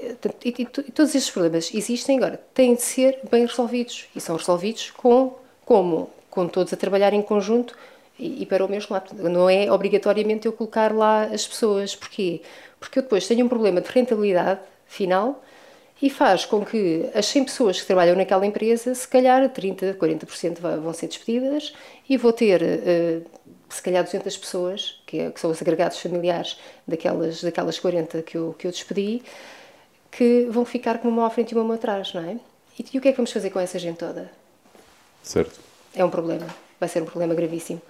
[0.00, 4.20] eh, e, e, e, todos estes problemas existem agora, têm de ser bem resolvidos e
[4.20, 5.34] são resolvidos com
[5.66, 7.76] como com todos a trabalhar em conjunto
[8.18, 9.14] e, e para o mesmo lado.
[9.28, 11.94] Não é obrigatoriamente eu colocar lá as pessoas.
[11.94, 12.40] Porquê?
[12.78, 15.42] Porque eu depois tenho um problema de rentabilidade final
[16.02, 20.58] e faz com que as 100 pessoas que trabalham naquela empresa, se calhar 30, 40%
[20.58, 21.74] vão ser despedidas
[22.08, 23.20] e vou ter eh,
[23.74, 28.36] se calhar 200 pessoas, que, é, que, são os agregados familiares daquelas, daquelas 40 que
[28.36, 29.22] eu, que eu despedi,
[30.10, 32.36] que vão ficar com uma mão à frente e uma mão atrás, não é?
[32.78, 34.30] E, e o que é que vamos fazer com essa gente toda?
[35.22, 35.60] Certo.
[35.94, 36.46] É um problema,
[36.78, 37.80] vai ser um problema gravíssimo.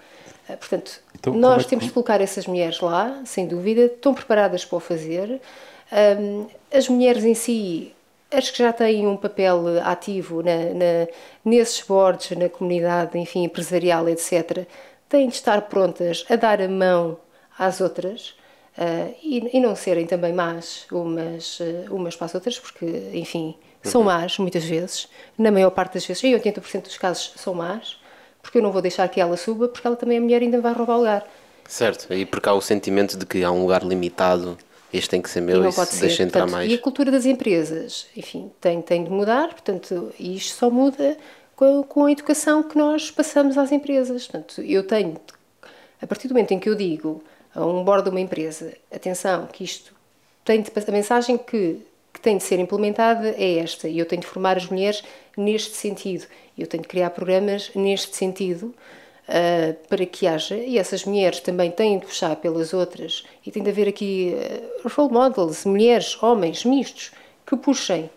[0.49, 1.71] Eh, portanto, então, nós é que...
[1.71, 5.41] temos de colocar essas mulheres lá, sem dúvida, estão preparadas para o fazer.
[5.93, 7.95] Um, as mulheres em si,
[8.31, 11.09] as que já têm um papel ativo na, na,
[11.45, 14.67] nesses boards, na comunidade, enfim, empresarial, etc.,
[15.11, 17.19] têm de estar prontas a dar a mão
[17.59, 18.31] às outras
[18.79, 23.57] uh, e, e, não serem também más umas, uh, umas para as outras, porque, enfim,
[23.83, 24.07] são uhum.
[24.07, 27.99] más muitas vezes, na maior parte das vezes, em 80% dos casos são más,
[28.41, 30.61] porque eu não vou deixar que ela suba, porque ela também é mulher e ainda
[30.61, 31.29] vai roubar o lugar.
[31.69, 34.57] Certo, e porque há o sentimento de que há um lugar limitado,
[34.93, 36.71] este tem que ser meu e, não pode se deixa entrar mais.
[36.71, 41.17] E a cultura das empresas, enfim, tem, tem de mudar, portanto, e isto só muda
[41.61, 44.27] com com a educação que nós passamos às empresas.
[44.27, 45.21] Portanto, eu tenho,
[46.01, 47.23] a partir do momento em que eu digo
[47.55, 49.95] a um bordo de uma empresa, atenção, que isto
[50.43, 51.79] tem de, a mensagem que,
[52.15, 55.03] que tem de ser implementada é esta, e eu tenho de formar as mulheres
[55.37, 56.27] neste sentido.
[56.57, 58.75] Eu tenho de criar programas neste sentido
[59.29, 63.63] uh, para que haja, e essas mulheres também têm de puxar pelas outras, e tem
[63.63, 64.35] de haver aqui
[64.85, 67.13] uh, role models, mulheres, homens, mistos,
[67.47, 68.09] que puxem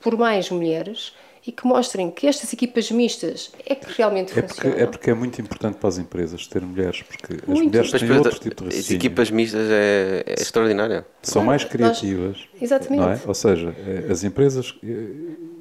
[0.00, 1.14] por mais mulheres
[1.48, 4.70] e que mostrem que estas equipas mistas é que realmente é funcionam.
[4.70, 7.52] Porque, é porque é muito importante para as empresas ter mulheres, porque muito.
[7.52, 8.84] as mulheres têm outro tipo de raciocínio.
[8.84, 11.06] As equipas mistas é, é extraordinária.
[11.22, 12.36] São mais criativas.
[12.36, 13.00] Nós, exatamente.
[13.00, 13.20] Não é?
[13.26, 14.78] Ou seja, é, as empresas,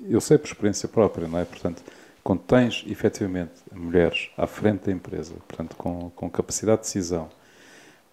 [0.10, 1.46] eu sei por experiência própria, não é?
[1.46, 1.82] Portanto,
[2.22, 7.30] quando tens efetivamente mulheres à frente da empresa, portanto, com, com capacidade de decisão,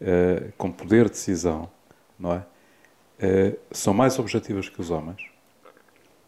[0.01, 1.69] uh, com poder de decisão,
[2.17, 2.45] não é?
[3.71, 5.23] São mais objetivas que os homens,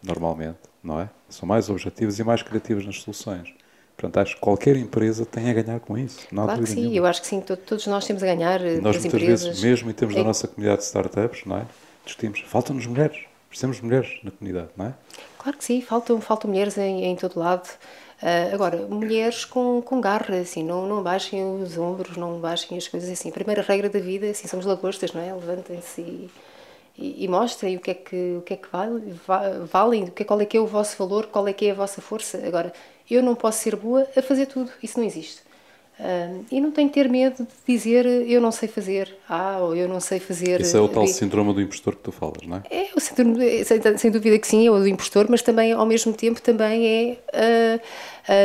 [0.02, 1.10] normalmente, não é?
[1.28, 3.52] São mais objetivas e mais criativas nas soluções.
[3.96, 6.26] Portanto, acho que qualquer empresa tem a ganhar com isso.
[6.30, 6.96] Não claro que sim, nenhuma.
[6.96, 9.46] eu acho que sim, todos nós temos a ganhar eh, nós, muitas empresas.
[9.46, 10.18] vezes, mesmo em termos é.
[10.18, 11.66] da nossa comunidade de startups, não é?
[12.06, 13.18] discutimos, faltam-nos mulheres,
[13.48, 14.94] precisamos de mulheres na comunidade, não é?
[15.38, 17.68] Claro que sim, faltam, faltam mulheres em, em todo lado.
[18.22, 22.88] Uh, agora, mulheres com, com garra, assim, não, não baixem os ombros, não baixem as
[22.88, 23.28] coisas assim.
[23.28, 25.34] A primeira regra da vida, assim, somos lagostas, não é?
[25.34, 26.30] Levantem-se e,
[26.98, 29.14] e, e, mostrem o que é que, o que, é que vale,
[29.70, 31.74] valem, o que, qual é que é o vosso valor, qual é que é a
[31.74, 32.40] vossa força.
[32.46, 32.72] Agora,
[33.10, 35.46] eu não posso ser boa a fazer tudo, isso não existe.
[36.50, 39.88] E não tenho que ter medo de dizer eu não sei fazer A ou eu
[39.88, 40.60] não sei fazer.
[40.60, 41.08] Isso é o tal B.
[41.08, 42.62] síndrome do impostor que tu falas, não é?
[42.70, 45.86] É, o síndrome, sem, sem dúvida que sim, é o do impostor, mas também ao
[45.86, 47.78] mesmo tempo também é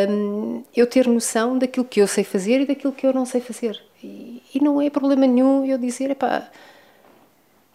[0.08, 3.26] uh, um, eu ter noção daquilo que eu sei fazer e daquilo que eu não
[3.26, 3.82] sei fazer.
[4.02, 6.50] E, e não é problema nenhum eu dizer, epá,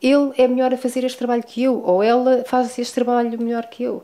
[0.09, 3.67] ele é melhor a fazer este trabalho que eu, ou ela faz este trabalho melhor
[3.67, 4.03] que eu.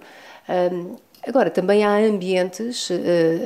[0.49, 2.95] Um, Agora, também há ambientes, uh,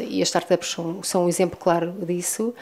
[0.09, 2.55] e as startups são, são um exemplo claro disso,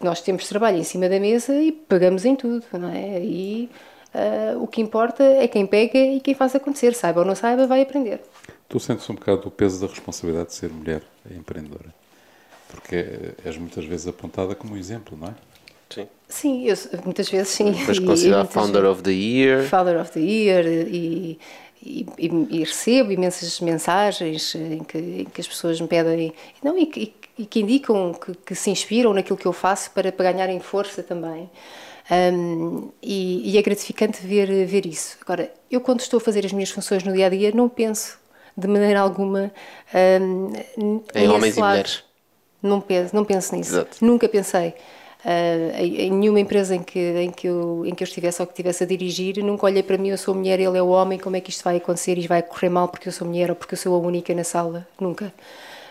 [0.00, 3.20] nós temos trabalho em cima da mesa e pagamos em tudo, não é?
[3.22, 3.68] E
[4.14, 7.66] uh, o que importa é quem pega e quem faz acontecer, saiba ou não saiba,
[7.66, 8.22] vai aprender.
[8.68, 11.92] Tu sentes um bocado o peso da responsabilidade de ser mulher empreendedora?
[12.68, 15.34] Porque és muitas vezes apontada como um exemplo, não é?
[15.90, 16.08] Sim.
[16.28, 17.74] Sim, eu, muitas vezes sim.
[17.86, 19.64] Mas considerada Founder vezes, of the Year.
[19.64, 21.38] Founder of the Year e
[21.82, 26.32] e, e, recebo imensas mensagens em que, em que, as pessoas me pedem
[26.62, 30.10] não, e, que, e que indicam que, que, se inspiram naquilo que eu faço para,
[30.10, 31.48] para ganharem força também.
[32.10, 35.18] Um, e, e, é gratificante ver, ver isso.
[35.20, 38.18] Agora, eu quando estou a fazer as minhas funções no dia a dia, não penso
[38.56, 39.52] de maneira alguma
[40.20, 40.52] um,
[41.14, 41.58] em homens lado.
[41.58, 42.04] e mulheres.
[42.60, 43.70] Não penso, não penso nisso.
[43.72, 44.04] Exato.
[44.04, 44.74] Nunca pensei.
[45.24, 48.52] Uh, em nenhuma empresa em que, em, que eu, em que eu estivesse ou que
[48.52, 51.34] estivesse a dirigir, nunca olhei para mim, eu sou mulher, ele é o homem, como
[51.34, 53.74] é que isto vai acontecer e vai correr mal porque eu sou mulher ou porque
[53.74, 55.32] eu sou a única na sala, nunca.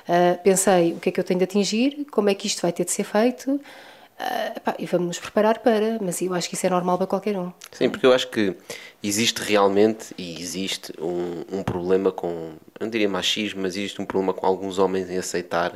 [0.07, 2.71] Uh, pensei, o que é que eu tenho de atingir, como é que isto vai
[2.71, 6.55] ter de ser feito, uh, pá, e vamos nos preparar para, mas eu acho que
[6.55, 7.51] isso é normal para qualquer um.
[7.73, 8.55] Sim, porque eu acho que
[9.03, 14.33] existe realmente, e existe um, um problema com, não diria machismo, mas existe um problema
[14.33, 15.73] com alguns homens em aceitar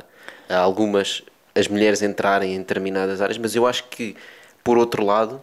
[0.48, 1.22] algumas
[1.54, 4.16] as mulheres entrarem em determinadas áreas, mas eu acho que,
[4.64, 5.40] por outro lado,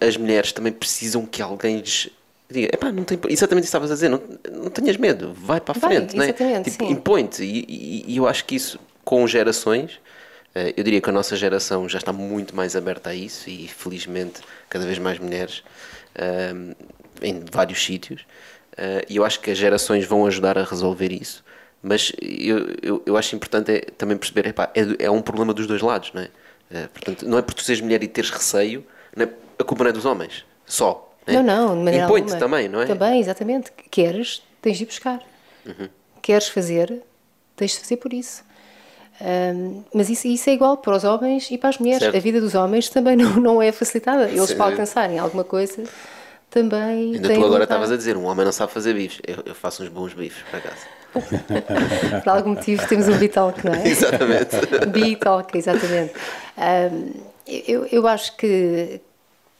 [0.00, 2.10] as mulheres também precisam que alguém lhes
[2.50, 5.76] diga, epá, não tem, exatamente isso estavas a dizer, não, não tenhas medo, vai para
[5.76, 6.62] a frente, vai, né?
[6.62, 7.44] tipo, impõe-te.
[7.44, 10.00] E, e, e, eu acho que isso, com gerações,
[10.54, 13.68] eh, eu diria que a nossa geração já está muito mais aberta a isso e,
[13.68, 15.62] felizmente, cada vez mais mulheres
[16.54, 16.70] um,
[17.20, 18.22] eh, em vários sítios.
[18.72, 21.44] Uh, e eu acho que as gerações vão ajudar a resolver isso.
[21.82, 25.66] Mas eu, eu, eu acho importante é também perceber, epá, é, é um problema dos
[25.66, 26.28] dois lados, não é?
[26.70, 29.84] é portanto, não é por tu seres mulher e teres receio, não é, a culpa
[29.84, 31.12] não é dos homens, só.
[31.26, 31.42] Não, é?
[31.42, 32.86] não, de maneira Impõe-te também, não é?
[32.86, 33.70] Também, exatamente.
[33.90, 35.22] Queres, tens de ir buscar.
[35.64, 35.88] Uhum.
[36.22, 37.02] Queres fazer,
[37.54, 38.42] tens de fazer por isso.
[39.20, 42.02] Um, mas isso, isso, é igual para os homens e para as mulheres.
[42.02, 42.16] Certo.
[42.16, 44.28] A vida dos homens também não, não é facilitada.
[44.28, 44.56] Eles, Sim.
[44.56, 45.84] para alcançarem alguma coisa,
[46.50, 47.14] também.
[47.14, 49.20] Ainda tu agora estavas a dizer: um homem não sabe fazer bifes.
[49.26, 50.97] Eu, eu faço uns bons bifes, para casa.
[52.22, 53.86] Por algum motivo temos um Bitalk, não é?
[53.88, 54.56] Exatamente.
[54.86, 56.12] Bitalk, exatamente.
[56.56, 57.12] Um,
[57.46, 59.00] eu, eu acho que,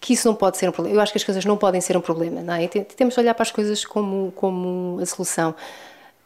[0.01, 0.97] que isso não pode ser um problema.
[0.97, 2.67] Eu acho que as coisas não podem ser um problema, não é?
[2.69, 5.55] Temos de olhar para as coisas como, como a solução.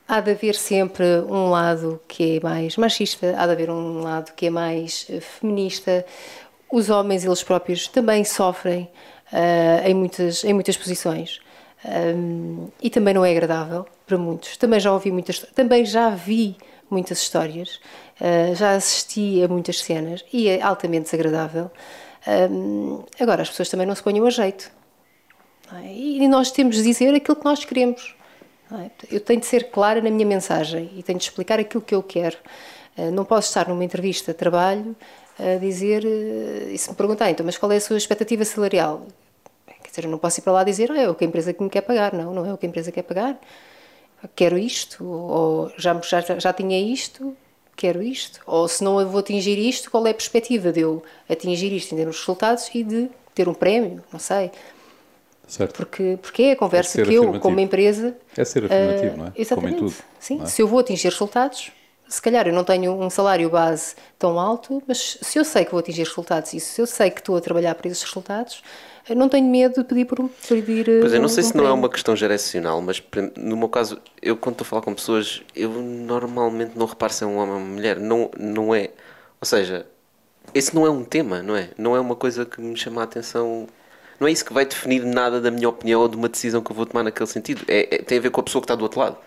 [0.09, 4.33] Há de haver sempre um lado que é mais machista, há de haver um lado
[4.35, 6.05] que é mais feminista.
[6.71, 8.91] Os homens, eles próprios, também sofrem
[9.33, 11.41] uh, em, muitas, em muitas posições.
[11.85, 14.57] Um, e também não é agradável para muitos.
[14.57, 16.57] Também já ouvi muitas, também já vi
[16.89, 17.81] muitas histórias,
[18.21, 21.71] uh, já assisti a muitas cenas e é altamente desagradável.
[22.27, 24.71] Um, agora, as pessoas também não se ponham a jeito.
[25.73, 25.93] É?
[25.93, 28.15] E nós temos de dizer aquilo que nós queremos.
[28.73, 28.91] É?
[29.11, 32.03] Eu tenho de ser clara na minha mensagem e tenho de explicar aquilo que eu
[32.03, 32.37] quero.
[32.97, 34.95] Uh, não posso estar numa entrevista de trabalho
[35.39, 39.07] a dizer, uh, e se me perguntarem, então, mas qual é a sua expectativa salarial?
[39.93, 41.53] Quer dizer, eu não posso ir para lá dizer, ah, é o que a empresa
[41.53, 42.15] que me quer pagar.
[42.15, 43.39] Não, não é o que a empresa quer pagar.
[44.35, 47.37] Quero isto, ou já, já, já tinha isto,
[47.77, 48.41] quero isto.
[48.47, 51.93] Ou se não eu vou atingir isto, qual é a perspectiva de eu atingir isto
[51.93, 54.51] em termos de resultados e de ter um prémio, não sei.
[55.47, 55.77] Certo.
[55.77, 58.17] Porque, porque é a conversa é que eu, como empresa.
[58.35, 59.33] É ser afirmativo, uh, não é?
[59.37, 59.79] Exatamente.
[59.79, 60.47] Tudo, Sim, é?
[60.47, 61.71] se eu vou atingir resultados,
[62.09, 65.71] se calhar eu não tenho um salário base tão alto, mas se eu sei que
[65.71, 68.63] vou atingir resultados e se eu sei que estou a trabalhar para esses resultados,
[69.17, 70.29] não tenho medo de pedir por um.
[70.29, 73.03] Pedir, pois eu não sei um se não é uma questão geracional, mas
[73.37, 77.25] no meu caso, eu quando estou a falar com pessoas, eu normalmente não reparo se
[77.25, 77.99] é um homem ou uma mulher.
[77.99, 78.91] Não, não é.
[79.41, 79.87] Ou seja,
[80.55, 81.71] esse não é um tema, não é?
[81.77, 83.67] Não é uma coisa que me chama a atenção.
[84.21, 86.71] Não é isso que vai definir nada da minha opinião ou de uma decisão que
[86.71, 87.65] eu vou tomar naquele sentido.
[87.67, 89.19] É, é, tem a ver com a pessoa que está do outro lado.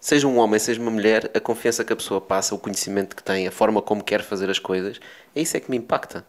[0.00, 3.22] Seja um homem, seja uma mulher, a confiança que a pessoa passa, o conhecimento que
[3.22, 5.00] tem, a forma como quer fazer as coisas,
[5.34, 6.24] é isso é que me impacta.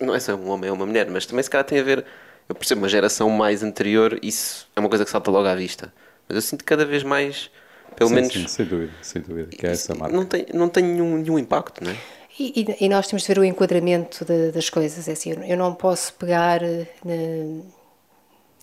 [0.00, 2.04] Não é só um homem ou uma mulher, mas também se calhar tem a ver
[2.48, 5.92] eu percebo uma geração mais anterior, isso é uma coisa que salta logo à vista.
[6.28, 7.50] Mas eu sinto cada vez mais
[7.96, 8.32] Pelo sim, menos.
[8.32, 10.14] Sim, sem dúvida, sem dúvida, que é essa marca.
[10.14, 11.96] Não tem, não tem nenhum, nenhum impacto, não é?
[12.38, 15.08] E, e, e, nós temos de ver o enquadramento de, das coisas.
[15.08, 17.62] É assim, eu não posso pegar, na,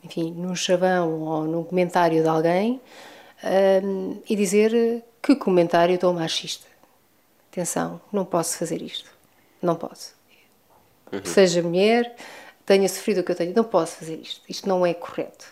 [0.04, 2.80] enfim, num chavão ou num comentário de alguém
[3.84, 6.68] um, e dizer que comentário tão machista.
[7.52, 9.10] Atenção, não posso fazer isto.
[9.60, 10.14] Não posso.
[11.12, 11.22] Uhum.
[11.24, 12.16] Seja mulher,
[12.66, 14.42] tenha sofrido o que eu tenho, não posso fazer isto.
[14.48, 15.46] Isto não é correto.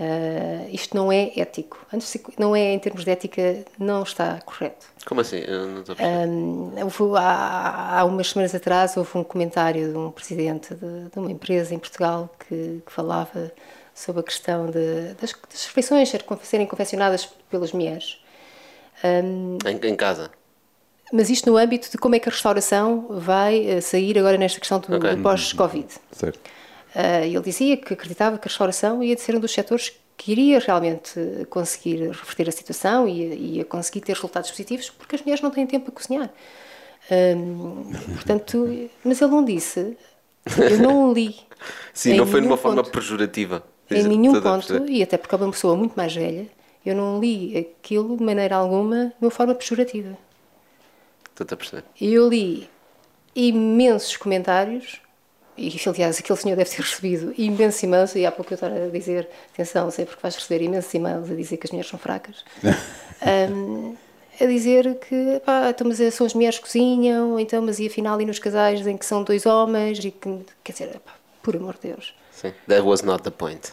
[0.00, 1.86] Uh, isto não é ético.
[1.92, 4.86] Antes não é em termos de ética, não está correto.
[5.04, 5.42] Como assim?
[5.48, 11.18] Um, houve, há, há, umas semanas atrás houve um comentário de um presidente de, de
[11.18, 13.52] uma empresa em Portugal que, que falava
[13.94, 16.10] sobre a questão de, das, das refeições
[16.42, 18.18] serem confeccionadas pelas mulheres.
[19.04, 20.30] Um, em, em, casa?
[21.12, 24.58] Mas isto no âmbito de como é que a restauração vai eh, sair agora nesta
[24.58, 25.14] questão do, okay.
[25.14, 25.86] do pós-Covid.
[26.10, 26.40] Certo.
[26.94, 30.58] Uh, ele dizia que acreditava que a restauração ia ser um dos setores que iria
[30.58, 31.18] realmente
[31.50, 35.66] conseguir reverter a situação e ia conseguir ter resultados positivos, porque as mulheres não têm
[35.66, 36.30] tempo para cozinhar.
[37.10, 39.96] Um, portanto, mas ele não disse,
[40.56, 41.36] eu não li.
[41.92, 43.64] Sim, não foi de uma ponto, forma pejorativa.
[43.90, 46.46] Em nenhum ponto, e até porque é uma pessoa muito mais velha,
[46.84, 50.16] eu não li aquilo de maneira alguma de uma forma pejorativa.
[51.32, 51.84] Estou a perceber.
[52.00, 52.68] E eu li
[53.34, 55.00] imensos comentários
[55.56, 58.88] e aliás aquele senhor deve ter recebido imensos e-mails, e há pouco eu estava a
[58.88, 62.44] dizer, atenção, sei porque vais receber imensos e-mails a dizer que as mulheres são fracas,
[63.52, 63.96] um,
[64.40, 68.20] a dizer que, pá, então, mas são as mulheres que cozinham, então, mas e afinal,
[68.20, 71.12] e nos casais em que são dois homens, e que, quer dizer, pá,
[71.42, 72.14] por amor de Deus.
[72.30, 73.72] Sim, that was not the point.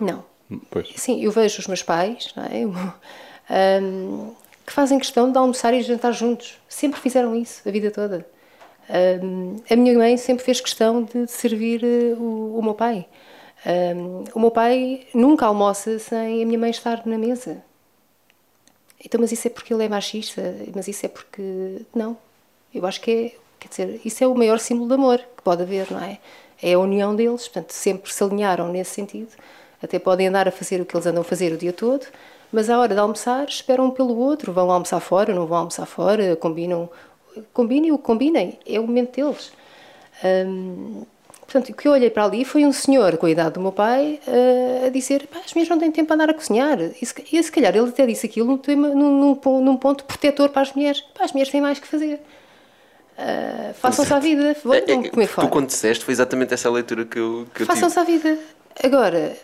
[0.00, 0.24] Não.
[0.70, 0.88] Pois.
[0.96, 2.64] Sim, eu vejo os meus pais, não é?
[3.50, 4.34] Um,
[4.68, 6.60] que fazem questão de almoçar e jantar juntos.
[6.68, 8.26] Sempre fizeram isso, a vida toda.
[9.22, 13.06] Um, a minha mãe sempre fez questão de servir uh, o, o, meu pai.
[13.64, 17.64] Um, o meu pai nunca almoça sem a minha mãe estar na mesa.
[19.02, 20.54] Então, mas isso é porque ele é machista?
[20.74, 21.80] Mas isso é porque.
[21.94, 22.14] Não.
[22.74, 23.32] Eu acho que é.
[23.58, 26.18] Quer dizer, isso é o maior símbolo de amor que pode haver, não é?
[26.62, 29.30] É a união deles, portanto, sempre se alinharam nesse sentido.
[29.82, 32.06] Até podem andar a fazer o que eles andam a fazer o dia todo,
[32.52, 36.36] mas à hora de almoçar esperam pelo outro, vão almoçar fora, não vão almoçar fora,
[36.36, 36.88] combinam
[37.52, 39.52] combinem o que combinem, é o momento deles.
[40.24, 41.04] Hum,
[41.40, 43.72] portanto, o que eu olhei para ali foi um senhor com a idade do meu
[43.72, 46.78] pai uh, a dizer: as mulheres não têm tempo para andar a cozinhar.
[46.80, 50.62] E se, e se calhar ele até disse aquilo num, num, num, ponto protetor para
[50.62, 51.00] as mulheres.
[51.16, 52.20] Pá, as mulheres têm mais que fazer.
[53.18, 55.48] Uh, Façam-se à vida, vão é, é, comer fora.
[55.48, 58.38] Tu, quando disseste, foi exatamente essa leitura que eu, que eu Façam-se à vida.
[58.82, 59.36] Agora,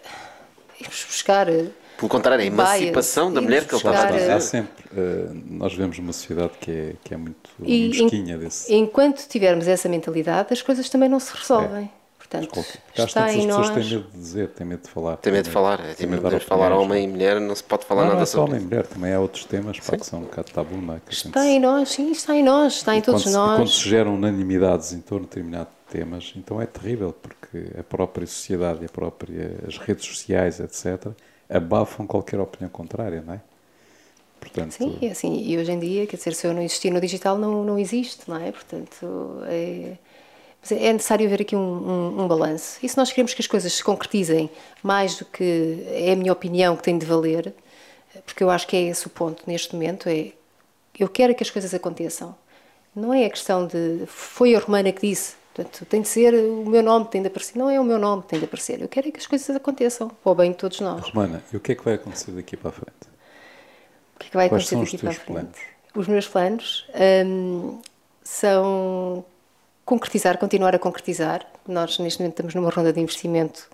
[0.81, 1.49] vamos buscar
[1.97, 4.31] pelo contrário, é a emancipação da mulher que ele estava a dizer.
[4.33, 8.75] Há sempre, uh, nós vivemos uma sociedade que é, que é muito e, mesquinha desse.
[8.75, 11.85] Enquanto tivermos essa mentalidade, as coisas também não se resolvem.
[12.01, 12.05] É.
[12.19, 12.65] Portanto,
[12.97, 13.69] está em as nós...
[13.69, 15.17] pessoas têm medo de dizer, têm medo de falar.
[15.19, 17.85] Tem medo de falar, é, tem medo de falar homem e mulher, não se pode
[17.85, 20.07] falar não, nada não é sobre homem e mulher, também há outros temas pá, que
[20.07, 21.01] são um bocado tabu, não é?
[21.07, 21.53] Que está gente...
[21.53, 23.57] em nós, sim, está em nós, está em todos quando nós.
[23.59, 28.27] Quando se geram unanimidades em torno de determinados temas, então é terrível, porque a própria
[28.27, 31.13] sociedade, a própria, as redes sociais, etc.,
[31.49, 33.41] abafam qualquer opinião contrária, não é?
[34.41, 37.01] Portanto, Sim, é assim, e hoje em dia, quer dizer, se eu não existir no
[37.01, 38.53] digital, não, não existe, não é?
[38.53, 39.97] Portanto, é,
[40.71, 42.79] é necessário haver aqui um, um, um balanço.
[42.83, 44.51] E se nós queremos que as coisas se concretizem
[44.83, 47.55] mais do que é a minha opinião que tem de valer,
[48.27, 50.33] porque eu acho que é esse o ponto neste momento, é
[50.99, 52.35] eu quero que as coisas aconteçam.
[52.95, 56.67] Não é a questão de foi a Romana que disse, Portanto, tem de ser o
[56.67, 57.57] meu nome tem de aparecer.
[57.57, 58.83] Não é o meu nome que tem de aparecer.
[58.83, 61.09] Eu quero é que as coisas aconteçam, para o bem de todos nós.
[61.11, 63.07] Romana, e o que é que vai acontecer daqui para a frente?
[64.17, 65.27] O que é que vai Quais acontecer daqui para a frente?
[65.27, 65.59] Planos?
[65.95, 66.89] Os meus planos
[67.25, 67.79] hum,
[68.25, 69.25] são
[69.85, 71.47] concretizar, continuar a concretizar.
[71.69, 73.71] Nós, neste momento, estamos numa ronda de investimento,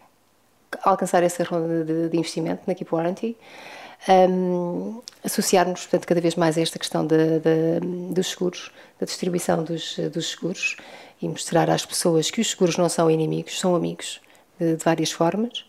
[0.83, 3.39] alcançar essa ronda de, de investimento na Keep Warranty.
[4.07, 7.81] Um, associarmos, portanto, cada vez mais a esta questão de, de,
[8.13, 10.77] dos seguros, da distribuição dos, dos seguros
[11.21, 14.21] e mostrar às pessoas que os seguros não são inimigos, são amigos
[14.59, 15.65] de, de várias formas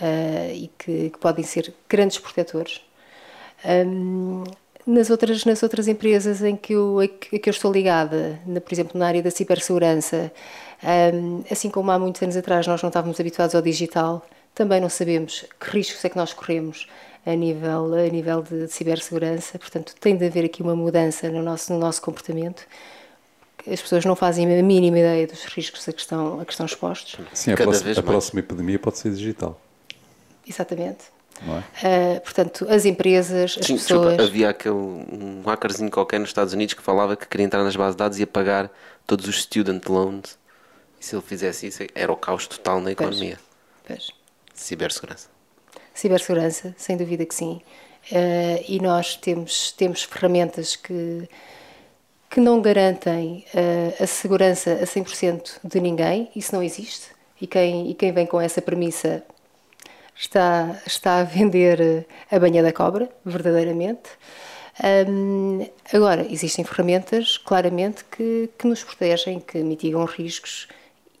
[0.00, 2.80] uh, e que, que, podem ser grandes protetores.
[3.64, 4.44] Um,
[4.86, 8.98] nas outras, nas outras empresas em que eu, que eu estou ligada, na, por exemplo,
[8.98, 10.30] na área da cibersegurança,
[11.14, 14.88] um, assim como há muitos anos atrás nós não estávamos habituados ao digital, também não
[14.88, 16.86] sabemos que riscos é que nós corremos
[17.26, 21.42] a nível, a nível de, de cibersegurança, portanto tem de haver aqui uma mudança no
[21.42, 22.66] nosso, no nosso comportamento
[23.70, 26.66] as pessoas não fazem a mínima ideia dos riscos a que estão, a que estão
[26.66, 27.16] expostos.
[27.32, 29.60] Sim, a, próxima, a próxima epidemia pode ser digital.
[30.46, 31.14] Exatamente.
[31.82, 32.16] É?
[32.16, 34.08] Uh, portanto, as empresas, as Sim, pessoas.
[34.08, 37.74] Desculpa, havia aquele um hackerzinho qualquer nos Estados Unidos que falava que queria entrar nas
[37.74, 38.70] bases de dados e apagar
[39.06, 40.38] todos os student loans.
[41.00, 43.38] E se ele fizesse isso, era o caos total na economia.
[43.86, 44.10] Pois.
[44.54, 45.28] Cibersegurança.
[45.92, 47.60] Cibersegurança, sem dúvida que sim.
[48.12, 51.28] uh, e nós temos, temos ferramentas que,
[52.34, 57.06] que não garantem uh, a segurança a 100% de ninguém, isso não existe.
[57.40, 59.22] E quem, e quem vem com essa premissa
[60.16, 64.10] está, está a vender a banha da cobra, verdadeiramente.
[65.08, 70.66] Um, agora, existem ferramentas, claramente, que, que nos protegem, que mitigam riscos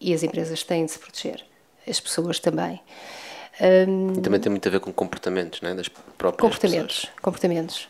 [0.00, 1.44] e as empresas têm de se proteger.
[1.88, 2.80] As pessoas também.
[3.88, 7.20] Um, também tem muito a ver com comportamentos, né, das próprias comportamentos, pessoas.
[7.22, 7.88] Comportamentos.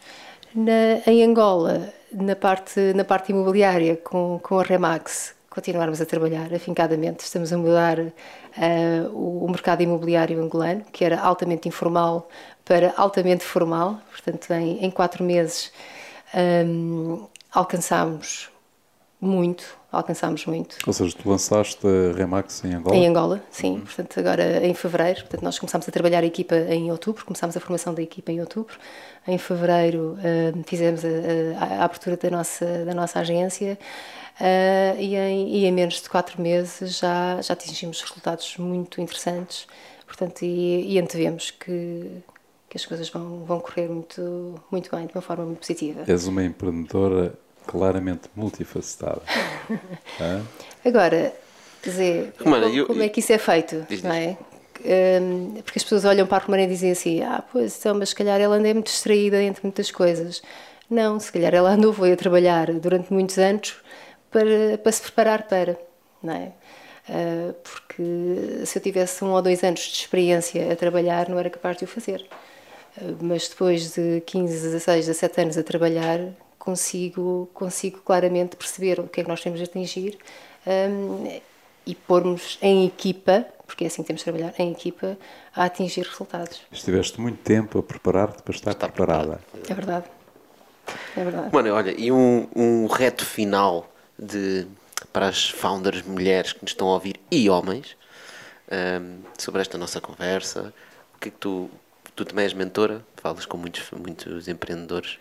[0.54, 6.52] Na, em Angola, na parte, na parte imobiliária, com, com a Remax, continuarmos a trabalhar
[6.54, 7.24] afincadamente.
[7.24, 8.12] Estamos a mudar uh,
[9.12, 12.28] o, mercado imobiliário angolano, que era altamente informal,
[12.64, 14.00] para altamente formal.
[14.10, 15.72] Portanto, em, em quatro meses
[16.34, 18.50] um, alcançámos
[19.20, 20.76] muito, alcançámos muito.
[20.86, 22.96] Ou seja, tu lançaste a Remax em Angola?
[22.96, 23.74] Em Angola, sim.
[23.74, 23.80] Uhum.
[23.80, 27.60] Portanto, agora em fevereiro, portanto, nós começámos a trabalhar a equipa em outubro, começámos a
[27.60, 28.76] formação da equipa em outubro.
[29.26, 31.08] Em fevereiro uh, fizemos a,
[31.58, 33.78] a, a, abertura da nossa, da nossa agência
[34.40, 39.66] uh, e, em, e em menos de quatro meses já, já atingimos resultados muito interessantes.
[40.06, 42.22] Portanto, e, e antevemos que,
[42.68, 46.04] que as coisas vão, vão correr muito, muito bem, de uma forma muito positiva.
[46.06, 47.34] És uma empreendedora
[47.66, 49.22] claramente multifacetada.
[50.84, 51.34] Agora,
[51.82, 53.86] quer dizer, Romana, como, eu, como, é que isso é feito?
[54.02, 54.36] Não é?
[54.84, 58.10] Um, porque as pessoas olham para a Romana e dizem assim: ah, pois, então, mas
[58.10, 60.42] se calhar ela anda muito distraída entre muitas coisas.
[60.90, 63.76] Não, se calhar ela andou, foi a trabalhar durante muitos anos
[64.30, 65.78] para, para se preparar para,
[66.22, 66.52] não é?
[67.08, 71.50] Uh, porque se eu tivesse um ou dois anos de experiência a trabalhar, não era
[71.50, 72.26] capaz de o fazer.
[72.96, 76.18] Uh, mas depois de 15, 16, 17 anos a trabalhar,
[76.64, 80.18] consigo, consigo claramente perceber o que é que nós temos de atingir
[80.66, 81.40] um,
[81.86, 85.18] e pormos em equipa, porque é assim que temos de trabalhar, em equipa,
[85.54, 86.62] a atingir resultados.
[86.72, 89.40] Estiveste muito tempo a preparar-te para estar Está preparada.
[89.68, 90.06] É verdade.
[91.16, 91.50] É verdade.
[91.52, 94.66] Mano, olha, e um, um reto final de,
[95.12, 97.96] para as founders mulheres que nos estão a ouvir e homens
[98.72, 100.72] um, sobre esta nossa conversa.
[101.14, 101.70] O que é que tu,
[102.16, 105.18] tu também és mentora, falas com muitos, muitos empreendedores.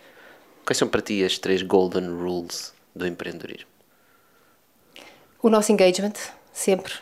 [0.64, 3.68] Quais são para ti as três golden rules do empreendedorismo?
[5.42, 6.14] O nosso engagement,
[6.52, 6.94] sempre.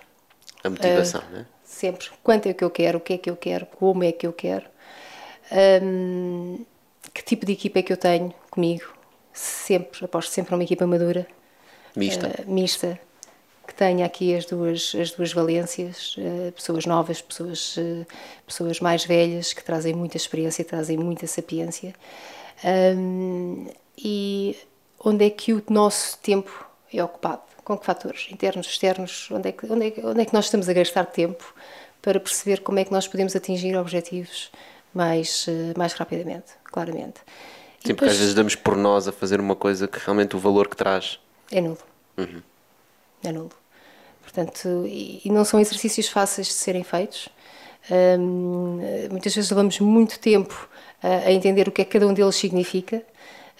[0.65, 1.47] A motivação, uh, né?
[1.65, 2.09] Sempre.
[2.25, 4.33] Quanto é que eu quero, o que é que eu quero, como é que eu
[4.33, 4.65] quero.
[5.83, 6.65] Um,
[7.15, 8.93] que tipo de equipa é que eu tenho comigo?
[9.33, 11.27] Sempre, aposto sempre uma equipa madura.
[11.95, 12.35] Mista.
[12.45, 12.99] Uh, mista.
[13.65, 17.77] Que tenha aqui as duas, as duas valências, uh, pessoas novas, pessoas,
[18.45, 21.95] pessoas mais velhas, que trazem muita experiência, trazem muita sapiência.
[22.65, 23.67] Um,
[23.99, 24.57] e
[25.05, 27.43] onde é que o nosso tempo é ocupado?
[27.65, 28.29] Com que fatores?
[28.31, 29.29] Internos, externos?
[29.31, 31.55] Onde é que, onde é que, onde é que nós estamos a gastar tempo
[32.01, 34.51] para perceber como é que nós podemos atingir objetivos
[34.93, 37.21] mais, eh, mais rapidamente, claramente.
[37.81, 40.39] Sim, depois, porque às vezes damos por nós a fazer uma coisa que realmente o
[40.39, 41.79] valor que traz é nulo.
[42.19, 42.43] Uhum.
[43.23, 43.53] É nulo.
[44.23, 47.29] Portanto, e, e, não são exercícios fáceis de serem feitos.
[49.11, 50.69] muitas vezes levamos muito tempo
[51.03, 53.03] a entender o que é que cada um deles significa.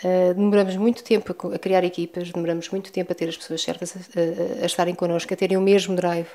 [0.03, 3.63] Uh, demoramos muito tempo a, a, criar equipas, demoramos muito tempo a ter as pessoas
[3.63, 6.29] certas a, a, a estarem connosco, a terem o mesmo drive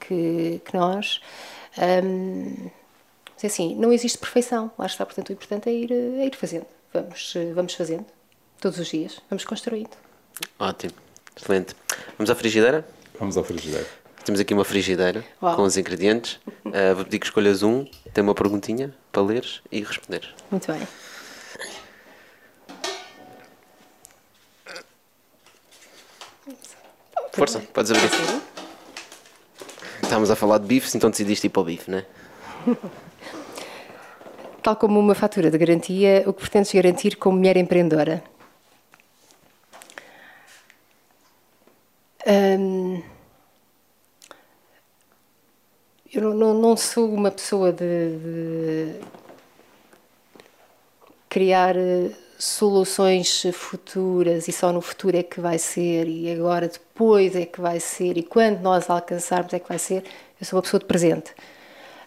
[0.00, 1.20] que, que nós.
[1.78, 2.70] Um,
[3.34, 6.34] mas é assim, não existe perfeição, lá está, portanto o importante é ir, é ir
[6.34, 6.66] fazendo.
[6.92, 8.04] Vamos, vamos fazendo,
[8.60, 9.96] todos os dias, vamos construindo.
[10.58, 10.94] Ótimo,
[11.36, 11.74] excelente.
[12.18, 12.86] Vamos à frigideira?
[13.18, 14.07] Vamos à frigideira.
[14.24, 15.56] Temos aqui uma frigideira Uau.
[15.56, 16.38] com os ingredientes.
[16.64, 20.28] Uh, vou pedir que escolhas um, tem uma perguntinha para leres e responderes.
[20.50, 20.86] Muito bem.
[27.32, 28.10] Força, podes abrir.
[30.02, 32.06] Estávamos a falar de bife, então decidiste ir para o bife, não é?
[34.62, 38.22] Tal como uma fatura de garantia, o que pretendes garantir como mulher empreendedora?
[42.26, 43.02] Um,
[46.12, 47.84] eu não, não, sou uma pessoa de,
[48.18, 49.00] de
[51.28, 57.36] criar eh, soluções futuras e só no futuro é que vai ser e agora depois
[57.36, 60.04] é que vai ser e quando nós alcançarmos é que vai ser.
[60.40, 61.34] Eu sou uma pessoa de presente.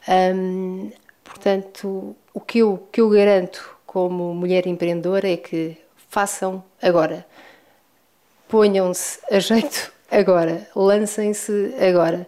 [0.08, 0.92] Hum,
[1.24, 5.78] portanto, o que eu, que eu garanto como mulher empreendedora é que
[6.10, 7.26] façam agora.
[8.48, 10.68] Ponham-se a jeito agora.
[10.76, 12.28] Lancem-se agora.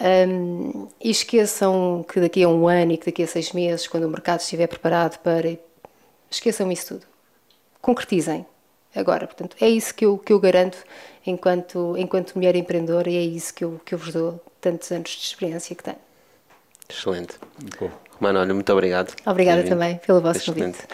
[0.00, 4.04] Um, e esqueçam que daqui a um ano e que daqui a seis meses, quando
[4.04, 5.58] o mercado estiver preparado para.
[6.30, 7.06] Esqueçam isso tudo.
[7.80, 8.46] Concretizem
[8.94, 9.26] agora.
[9.26, 10.78] Portanto, é isso que eu, que eu garanto
[11.26, 15.10] enquanto, enquanto mulher empreendedora e é isso que eu, que eu vos dou tantos anos
[15.10, 15.96] de experiência que tenho.
[16.88, 17.36] Excelente.
[17.78, 17.90] Bom.
[18.18, 19.14] Romano, olha, muito obrigado.
[19.24, 20.78] Obrigada também pelo vosso Excelente.
[20.78, 20.88] convite.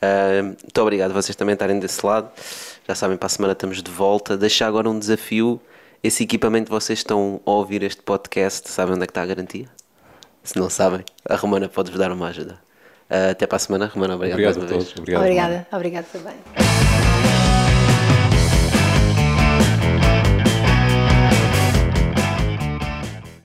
[0.00, 2.30] Uh, muito obrigado vocês também estarem desse lado.
[2.86, 4.36] Já sabem, para a semana estamos de volta.
[4.36, 5.60] Deixar agora um desafio.
[6.02, 9.66] Esse equipamento vocês estão a ouvir este podcast, sabem onde é que está a garantia?
[10.44, 12.60] Se não sabem, a Romana pode-vos dar uma ajuda.
[13.10, 14.14] Uh, até para a semana, Romana.
[14.14, 14.96] Obrigado, obrigado mais uma vez.
[14.96, 16.67] Obrigado, obrigada, obrigado também.